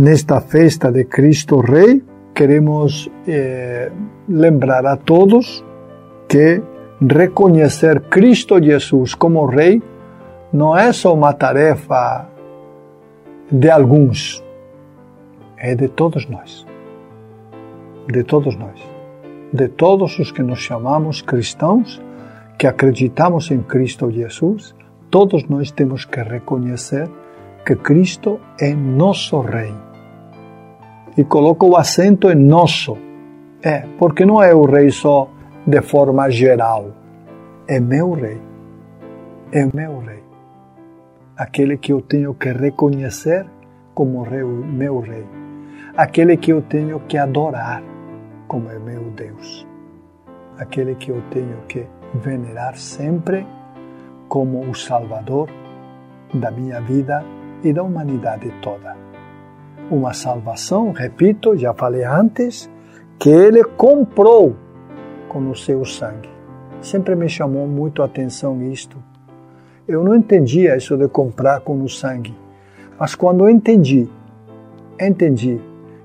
Nesta 0.00 0.40
festa 0.40 0.90
de 0.90 1.04
Cristo 1.04 1.60
Rei, 1.60 2.02
queremos 2.34 3.10
eh, 3.28 3.92
lembrar 4.26 4.86
a 4.86 4.96
todos 4.96 5.62
que 6.26 6.62
reconhecer 6.98 8.00
Cristo 8.08 8.58
Jesus 8.62 9.14
como 9.14 9.44
Rei 9.44 9.82
não 10.54 10.74
é 10.74 10.90
só 10.94 11.12
uma 11.12 11.34
tarefa 11.34 12.26
de 13.52 13.68
alguns, 13.68 14.42
é 15.58 15.74
de 15.74 15.88
todos 15.88 16.26
nós 16.26 16.66
de 18.10 18.24
todos 18.24 18.56
nós, 18.56 18.80
de 19.52 19.68
todos 19.68 20.18
os 20.18 20.32
que 20.32 20.42
nos 20.42 20.60
chamamos 20.60 21.20
cristãos, 21.22 22.00
que 22.58 22.66
acreditamos 22.66 23.50
em 23.50 23.60
Cristo 23.62 24.10
Jesus, 24.10 24.74
todos 25.10 25.46
nós 25.48 25.70
temos 25.70 26.06
que 26.06 26.22
reconhecer 26.22 27.08
que 27.64 27.76
Cristo 27.76 28.40
é 28.58 28.74
nosso 28.74 29.40
Rei. 29.40 29.89
E 31.16 31.24
coloca 31.24 31.66
o 31.66 31.76
acento 31.76 32.30
em 32.30 32.34
nosso. 32.34 32.96
É, 33.62 33.84
porque 33.98 34.24
não 34.24 34.42
é 34.42 34.54
o 34.54 34.64
Rei 34.64 34.90
só 34.90 35.28
de 35.66 35.82
forma 35.82 36.30
geral. 36.30 36.92
É 37.68 37.78
meu 37.78 38.12
Rei. 38.12 38.40
É 39.52 39.66
meu 39.74 39.98
Rei. 39.98 40.22
Aquele 41.36 41.76
que 41.76 41.92
eu 41.92 42.00
tenho 42.00 42.34
que 42.34 42.52
reconhecer 42.52 43.46
como 43.94 44.22
rei, 44.22 44.42
meu 44.42 45.00
Rei. 45.00 45.26
Aquele 45.96 46.36
que 46.36 46.52
eu 46.52 46.62
tenho 46.62 47.00
que 47.00 47.18
adorar 47.18 47.82
como 48.46 48.70
é 48.70 48.78
meu 48.78 49.04
Deus, 49.10 49.66
aquele 50.58 50.94
que 50.94 51.10
eu 51.10 51.22
tenho 51.30 51.58
que 51.68 51.86
venerar 52.14 52.76
sempre 52.76 53.46
como 54.28 54.60
o 54.68 54.74
Salvador 54.74 55.48
da 56.32 56.50
minha 56.50 56.80
vida 56.80 57.24
e 57.62 57.72
da 57.72 57.82
humanidade 57.82 58.52
toda. 58.60 58.99
Uma 59.90 60.12
salvação, 60.12 60.92
repito, 60.92 61.56
já 61.56 61.74
falei 61.74 62.04
antes, 62.04 62.70
que 63.18 63.28
ele 63.28 63.64
comprou 63.64 64.54
com 65.28 65.50
o 65.50 65.56
seu 65.56 65.84
sangue. 65.84 66.30
Sempre 66.80 67.16
me 67.16 67.28
chamou 67.28 67.66
muito 67.66 68.00
a 68.00 68.04
atenção 68.04 68.62
isto. 68.62 68.96
Eu 69.88 70.04
não 70.04 70.14
entendia 70.14 70.76
isso 70.76 70.96
de 70.96 71.08
comprar 71.08 71.60
com 71.60 71.82
o 71.82 71.88
sangue, 71.88 72.34
mas 72.98 73.16
quando 73.16 73.44
eu 73.44 73.50
entendi, 73.50 74.08
entendi 75.00 75.60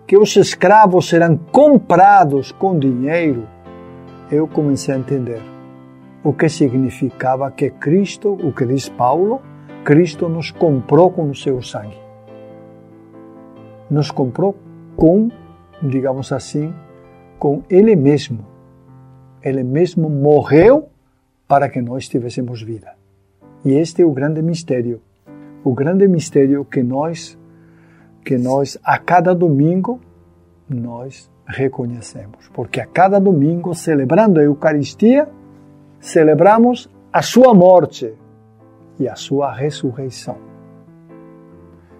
que 0.08 0.18
os 0.18 0.36
escravos 0.36 1.08
serão 1.08 1.38
comprados 1.38 2.52
com 2.52 2.80
dinheiro, 2.80 3.48
eu 4.32 4.48
comecei 4.48 4.96
a 4.96 4.98
entender 4.98 5.42
o 6.24 6.34
que 6.34 6.50
significava 6.50 7.52
que 7.52 7.70
Cristo, 7.70 8.34
o 8.34 8.52
que 8.52 8.66
diz 8.66 8.90
Paulo, 8.90 9.42
Cristo 9.84 10.28
nos 10.28 10.50
comprou 10.50 11.12
com 11.12 11.30
o 11.30 11.36
seu 11.36 11.62
sangue. 11.62 12.05
Nos 13.90 14.12
comprou 14.12 14.56
com, 14.96 15.30
digamos 15.82 16.32
assim, 16.32 16.74
com 17.40 17.64
Ele 17.70 17.96
mesmo. 17.96 18.46
Ele 19.44 19.64
mesmo 19.64 20.10
morreu 20.10 20.90
para 21.48 21.70
que 21.70 21.82
nós 21.82 22.08
tivéssemos 22.08 22.62
vida. 22.62 22.94
E 23.64 23.74
este 23.74 24.02
é 24.02 24.06
o 24.06 24.12
grande 24.12 24.42
mistério. 24.42 25.02
O 25.64 25.74
grande 25.74 26.08
mistério 26.08 26.66
que 26.66 26.82
nós 26.82 27.38
que 28.26 28.38
nós, 28.40 28.78
a 28.84 28.98
cada 28.98 29.36
domingo, 29.36 30.02
nós 30.68 31.30
reconhecemos. 31.46 32.50
Porque 32.52 32.82
a 32.82 32.88
cada 32.88 33.20
domingo, 33.20 33.76
celebrando 33.76 34.40
a 34.40 34.44
Eucaristia, 34.44 35.30
celebramos 36.00 36.90
a 37.14 37.22
sua 37.22 37.54
morte 37.54 38.12
e 39.00 39.08
a 39.08 39.16
sua 39.16 39.54
ressurreição. 39.54 40.38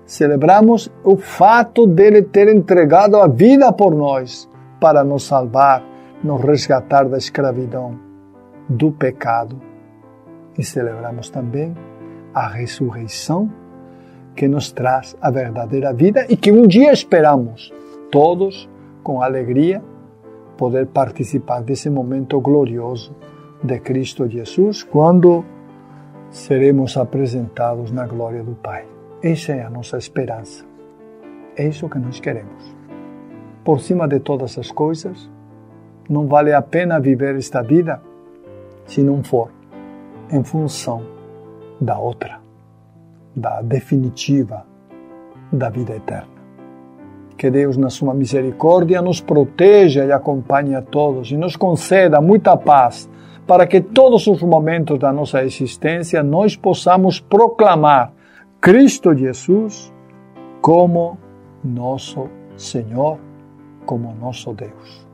Celebramos 0.06 0.92
o 1.04 1.18
fato 1.18 1.88
dele 1.88 2.22
ter 2.22 2.48
entregado 2.48 3.18
a 3.18 3.28
vida 3.28 3.72
por 3.74 3.96
nós 3.96 4.50
para 4.80 5.04
nos 5.04 5.24
salvar, 5.24 5.84
nos 6.24 6.42
resgatar 6.42 7.10
da 7.10 7.18
escravidão 7.18 7.98
do 8.70 8.92
pecado 8.92 9.60
e 10.58 10.64
celebramos 10.64 11.30
também 11.30 11.76
a 12.34 12.48
ressurreição 12.48 13.52
que 14.36 14.48
nos 14.48 14.72
traz 14.72 15.16
a 15.22 15.32
verdadeira 15.32 15.94
vida 15.94 16.26
e 16.30 16.36
que 16.36 16.52
um 16.52 16.68
dia 16.68 16.92
esperamos 16.92 17.74
todos 18.12 18.70
com 19.02 19.22
alegria 19.22 19.82
poder 20.58 20.88
participar 20.88 21.62
desse 21.62 21.90
momento 21.90 22.40
glorioso 22.40 23.16
de 23.64 23.80
Cristo 23.80 24.28
Jesus 24.28 24.84
quando 24.84 25.44
seremos 26.30 26.98
apresentados 26.98 27.92
na 27.92 28.06
glória 28.06 28.44
do 28.44 28.56
Pai. 28.56 28.86
Essa 29.24 29.54
é 29.54 29.64
a 29.64 29.70
nossa 29.70 29.98
esperança. 29.98 30.66
É 31.56 31.68
isso 31.68 31.90
que 31.90 31.98
nós 31.98 32.20
queremos. 32.20 32.76
Por 33.64 33.80
cima 33.80 34.08
de 34.08 34.20
todas 34.20 34.58
as 34.58 34.72
coisas, 34.72 35.30
não 36.10 36.28
vale 36.28 36.54
a 36.54 36.62
pena 36.62 37.00
viver 37.00 37.36
esta 37.36 37.62
vida 37.62 38.02
se 38.86 39.02
não 39.02 39.24
for 39.24 39.50
em 40.32 40.44
função 40.44 41.02
da 41.80 41.98
outra, 41.98 42.40
da 43.36 43.62
definitiva 43.62 44.66
da 45.52 45.70
vida 45.70 45.96
eterna. 45.96 46.36
Que 47.38 47.50
Deus, 47.50 47.76
na 47.76 47.90
sua 47.90 48.14
misericórdia, 48.14 49.02
nos 49.02 49.20
proteja 49.20 50.06
e 50.06 50.12
acompanhe 50.12 50.76
a 50.76 50.82
todos 50.82 51.32
e 51.32 51.38
nos 51.38 51.56
conceda 51.56 52.22
muita 52.22 52.56
paz 52.56 53.10
para 53.46 53.68
que 53.68 53.82
todos 53.82 54.26
os 54.28 54.42
momentos 54.42 54.98
da 55.00 55.12
nossa 55.12 55.44
existência 55.44 56.24
nós 56.24 56.56
possamos 56.56 57.20
proclamar 57.20 58.15
Cristo 58.62 59.14
Jesus 59.14 59.94
como 60.62 61.18
nosso 61.64 62.28
Senhor, 62.58 63.20
como 63.86 64.16
nosso 64.16 64.54
Deus, 64.54 65.08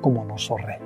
como 0.00 0.24
nosso 0.24 0.54
Rei. 0.56 0.80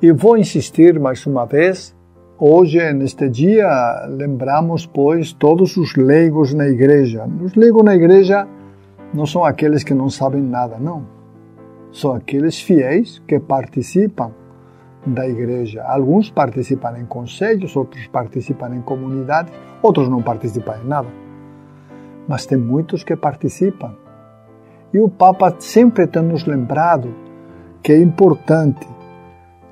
E 0.00 0.12
vou 0.12 0.38
insistir 0.38 0.98
mais 0.98 1.26
uma 1.26 1.44
vez, 1.44 1.94
hoje, 2.38 2.92
neste 2.92 3.28
dia, 3.28 4.06
lembramos, 4.08 4.86
pois, 4.86 5.32
todos 5.32 5.76
os 5.76 5.94
leigos 5.96 6.54
na 6.54 6.66
igreja. 6.66 7.28
Os 7.42 7.54
leigos 7.54 7.84
na 7.84 7.94
igreja 7.94 8.46
não 9.12 9.26
são 9.26 9.44
aqueles 9.44 9.84
que 9.84 9.92
não 9.92 10.08
sabem 10.08 10.42
nada, 10.42 10.78
não. 10.78 11.06
São 11.92 12.14
aqueles 12.14 12.60
fiéis 12.60 13.22
que 13.26 13.38
participam 13.38 14.32
da 15.06 15.28
igreja. 15.28 15.82
Alguns 15.84 16.30
participam 16.30 16.98
em 16.98 17.06
conselhos, 17.06 17.76
outros 17.76 18.06
participam 18.08 18.74
em 18.74 18.82
comunidades, 18.82 19.52
outros 19.82 20.08
não 20.08 20.22
participam 20.22 20.76
em 20.82 20.86
nada. 20.86 21.08
Mas 22.26 22.44
tem 22.44 22.58
muitos 22.58 23.04
que 23.04 23.14
participam. 23.14 23.94
E 24.92 24.98
o 24.98 25.08
Papa 25.08 25.54
sempre 25.58 26.06
tem 26.06 26.22
nos 26.22 26.44
lembrado 26.44 27.14
que 27.82 27.92
é 27.92 28.00
importante 28.00 28.86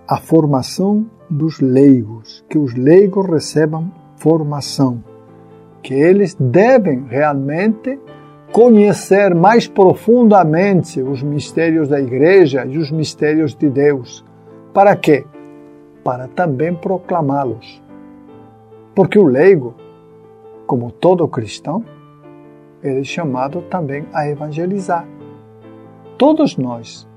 a 0.07 0.19
formação 0.19 1.07
dos 1.29 1.61
leigos, 1.61 2.45
que 2.49 2.59
os 2.59 2.75
leigos 2.75 3.27
recebam 3.27 3.91
formação, 4.17 5.03
que 5.83 5.95
eles 5.95 6.37
devem 6.39 7.07
realmente 7.09 7.99
conhecer 8.53 9.35
mais 9.35 9.67
profundamente 9.67 11.03
os 11.03 11.23
mistérios 11.23 11.89
da 11.89 12.01
igreja 12.01 12.65
e 12.65 12.79
os 12.79 12.91
mistérios 12.91 13.55
de 13.55 13.69
Deus 13.69 14.25
para 14.75 14.97
quê? 14.97 15.25
Para 16.03 16.27
também 16.27 16.75
proclamá-los. 16.75 17.81
Porque 18.93 19.17
o 19.19 19.25
leigo, 19.25 19.73
como 20.67 20.91
todo 20.91 21.29
cristão, 21.29 21.85
ele 22.83 23.01
é 23.01 23.05
chamado 23.05 23.63
também 23.63 24.05
a 24.13 24.29
evangelizar. 24.29 25.07
Todos 26.19 26.57
nós, 26.57 27.09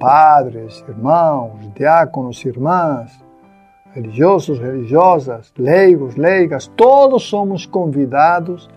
padres, 0.00 0.84
irmãos, 0.88 1.72
diáconos, 1.74 2.44
irmãs, 2.44 3.24
religiosos, 3.92 4.58
religiosas, 4.58 5.52
leigos, 5.56 6.16
leigas, 6.16 6.66
todos 6.76 7.22
somos 7.22 7.66
convidados 7.66 8.68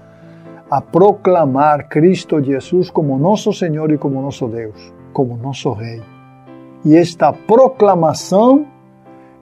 a 0.70 0.80
proclamar 0.80 1.90
Cristo 1.90 2.42
Jesus 2.42 2.92
como 2.92 3.18
nosso 3.18 3.52
Senhor 3.52 3.92
e 3.92 3.98
como 3.98 4.22
nosso 4.22 4.48
Deus, 4.48 4.94
como 5.12 5.36
nosso 5.36 5.74
Rei. 5.74 6.19
E 6.84 6.96
esta 6.96 7.34
proclamação 7.34 8.66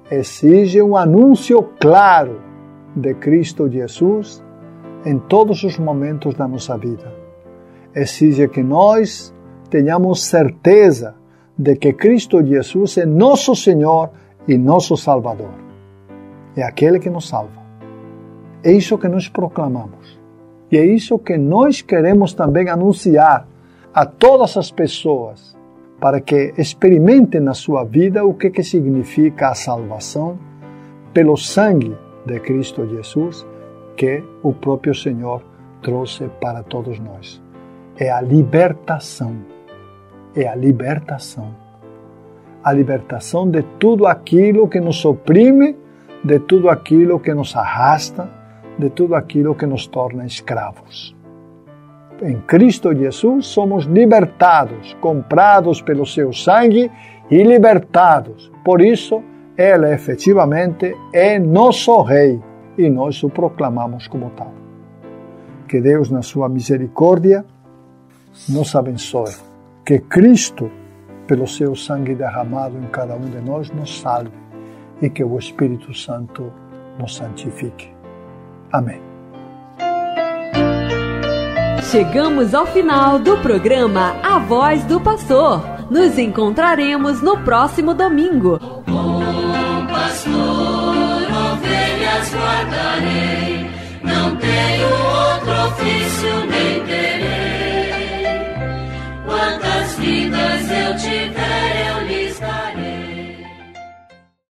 exige 0.10 0.82
um 0.82 0.98
anúncio 0.98 1.62
claro 1.80 2.42
de 2.96 3.14
Cristo 3.14 3.70
Jesus 3.70 4.44
em 5.06 5.20
todos 5.20 5.64
os 5.64 5.78
momentos 5.78 6.34
da 6.36 6.48
nossa 6.48 6.78
vida. 6.78 7.14
Exige 7.94 8.48
que 8.48 8.64
nós 8.64 9.34
tenhamos 9.70 10.24
certeza 10.24 11.16
de 11.58 11.76
que 11.76 11.94
Cristo 11.94 12.44
Jesus 12.46 12.98
é 12.98 13.06
nosso 13.06 13.56
Senhor 13.56 14.10
e 14.48 14.58
nosso 14.58 14.96
Salvador. 14.96 15.54
É 16.56 16.64
aquele 16.64 17.00
que 17.00 17.10
nos 17.10 17.28
salva. 17.28 17.62
É 18.64 18.72
isso 18.72 18.98
que 18.98 19.08
nós 19.08 19.28
proclamamos. 19.28 20.20
E 20.72 20.78
é 20.78 20.86
isso 20.86 21.18
que 21.20 21.38
nós 21.38 21.82
queremos 21.82 22.34
também 22.34 22.70
anunciar 22.70 23.48
a 23.94 24.06
todas 24.06 24.58
as 24.58 24.70
pessoas 24.70 25.57
para 26.00 26.22
que 26.22 26.54
experimentem 26.58 27.42
na 27.42 27.54
sua 27.54 27.84
vida 27.84 28.24
o 28.24 28.34
que, 28.34 28.50
que 28.50 28.64
significa 28.64 29.50
a 29.50 29.56
salvação 29.56 30.38
pelo 31.14 31.36
sangue 31.36 31.96
de 32.26 32.40
Cristo 32.40 32.88
Jesus 32.88 33.46
que 33.96 34.24
o 34.44 34.54
próprio 34.54 34.94
Senhor 34.94 35.42
trouxe 35.82 36.30
para 36.40 36.62
todos 36.62 37.00
nós. 37.00 37.42
É 37.98 38.12
a 38.12 38.22
libertação. 38.22 39.36
É 40.36 40.48
a 40.48 40.56
libertação. 40.56 41.56
A 42.64 42.72
libertação 42.72 43.50
de 43.50 43.64
tudo 43.80 44.06
aquilo 44.06 44.68
que 44.68 44.80
nos 44.80 45.04
oprime, 45.04 45.76
de 46.24 46.40
tudo 46.40 46.70
aquilo 46.70 47.20
que 47.20 47.34
nos 47.34 47.56
arrasta, 47.56 48.30
de 48.78 48.90
tudo 48.92 49.16
aquilo 49.16 49.56
que 49.56 49.66
nos 49.66 49.88
torna 49.88 50.26
escravos 50.26 51.17
em 52.22 52.42
Cristo 52.42 52.96
Jesus 52.96 53.48
somos 53.48 53.86
libertados, 53.86 54.96
comprados 55.00 55.82
pelo 55.82 56.06
seu 56.06 56.34
sangue 56.34 56.92
e 57.30 57.44
libertados. 57.44 58.52
Por 58.64 58.82
isso, 58.82 59.22
Ele 59.58 59.94
efetivamente 59.94 60.96
é 61.14 61.38
nosso 61.38 62.02
Rei 62.02 62.42
e 62.78 62.90
nós 62.90 63.22
o 63.24 63.30
proclamamos 63.30 64.08
como 64.08 64.30
tal. 64.32 64.54
Que 65.68 65.82
Deus, 65.82 66.10
na 66.10 66.22
sua 66.22 66.48
misericórdia, 66.48 67.46
nos 68.48 68.76
abençoe. 68.76 69.36
Que 69.86 70.00
Cristo, 70.00 70.72
pelo 71.28 71.48
seu 71.48 71.76
sangue 71.76 72.16
derramado 72.16 72.78
em 72.78 72.88
cada 72.88 73.16
um 73.16 73.26
de 73.26 73.42
nós, 73.42 73.70
nos 73.72 74.00
salve 74.00 74.32
e 75.02 75.10
que 75.10 75.24
o 75.24 75.38
Espírito 75.38 75.94
Santo 75.94 76.52
nos 77.00 77.16
santifique. 77.16 77.92
Amém. 78.72 79.07
Chegamos 81.92 82.54
ao 82.54 82.68
final 82.68 83.18
do 83.18 83.38
programa 83.38 84.18
A 84.22 84.40
Voz 84.40 84.84
do 84.84 85.00
Pastor. 85.00 85.64
Nos 85.90 86.18
encontraremos 86.18 87.22
no 87.22 87.38
próximo 87.46 87.94
domingo. 87.94 88.60
Bom 88.86 89.88
pastor, 89.88 90.36
ovelhas 91.54 92.34
guardarei, 92.34 93.72
não 94.04 94.36
tenho 94.36 94.90
outro 94.90 95.54
ofício 95.68 96.46
nem 96.50 96.84
terei. 96.86 98.28
Quantas 99.26 99.96
vidas 99.96 100.70
eu 100.70 100.98
tive 100.98 101.77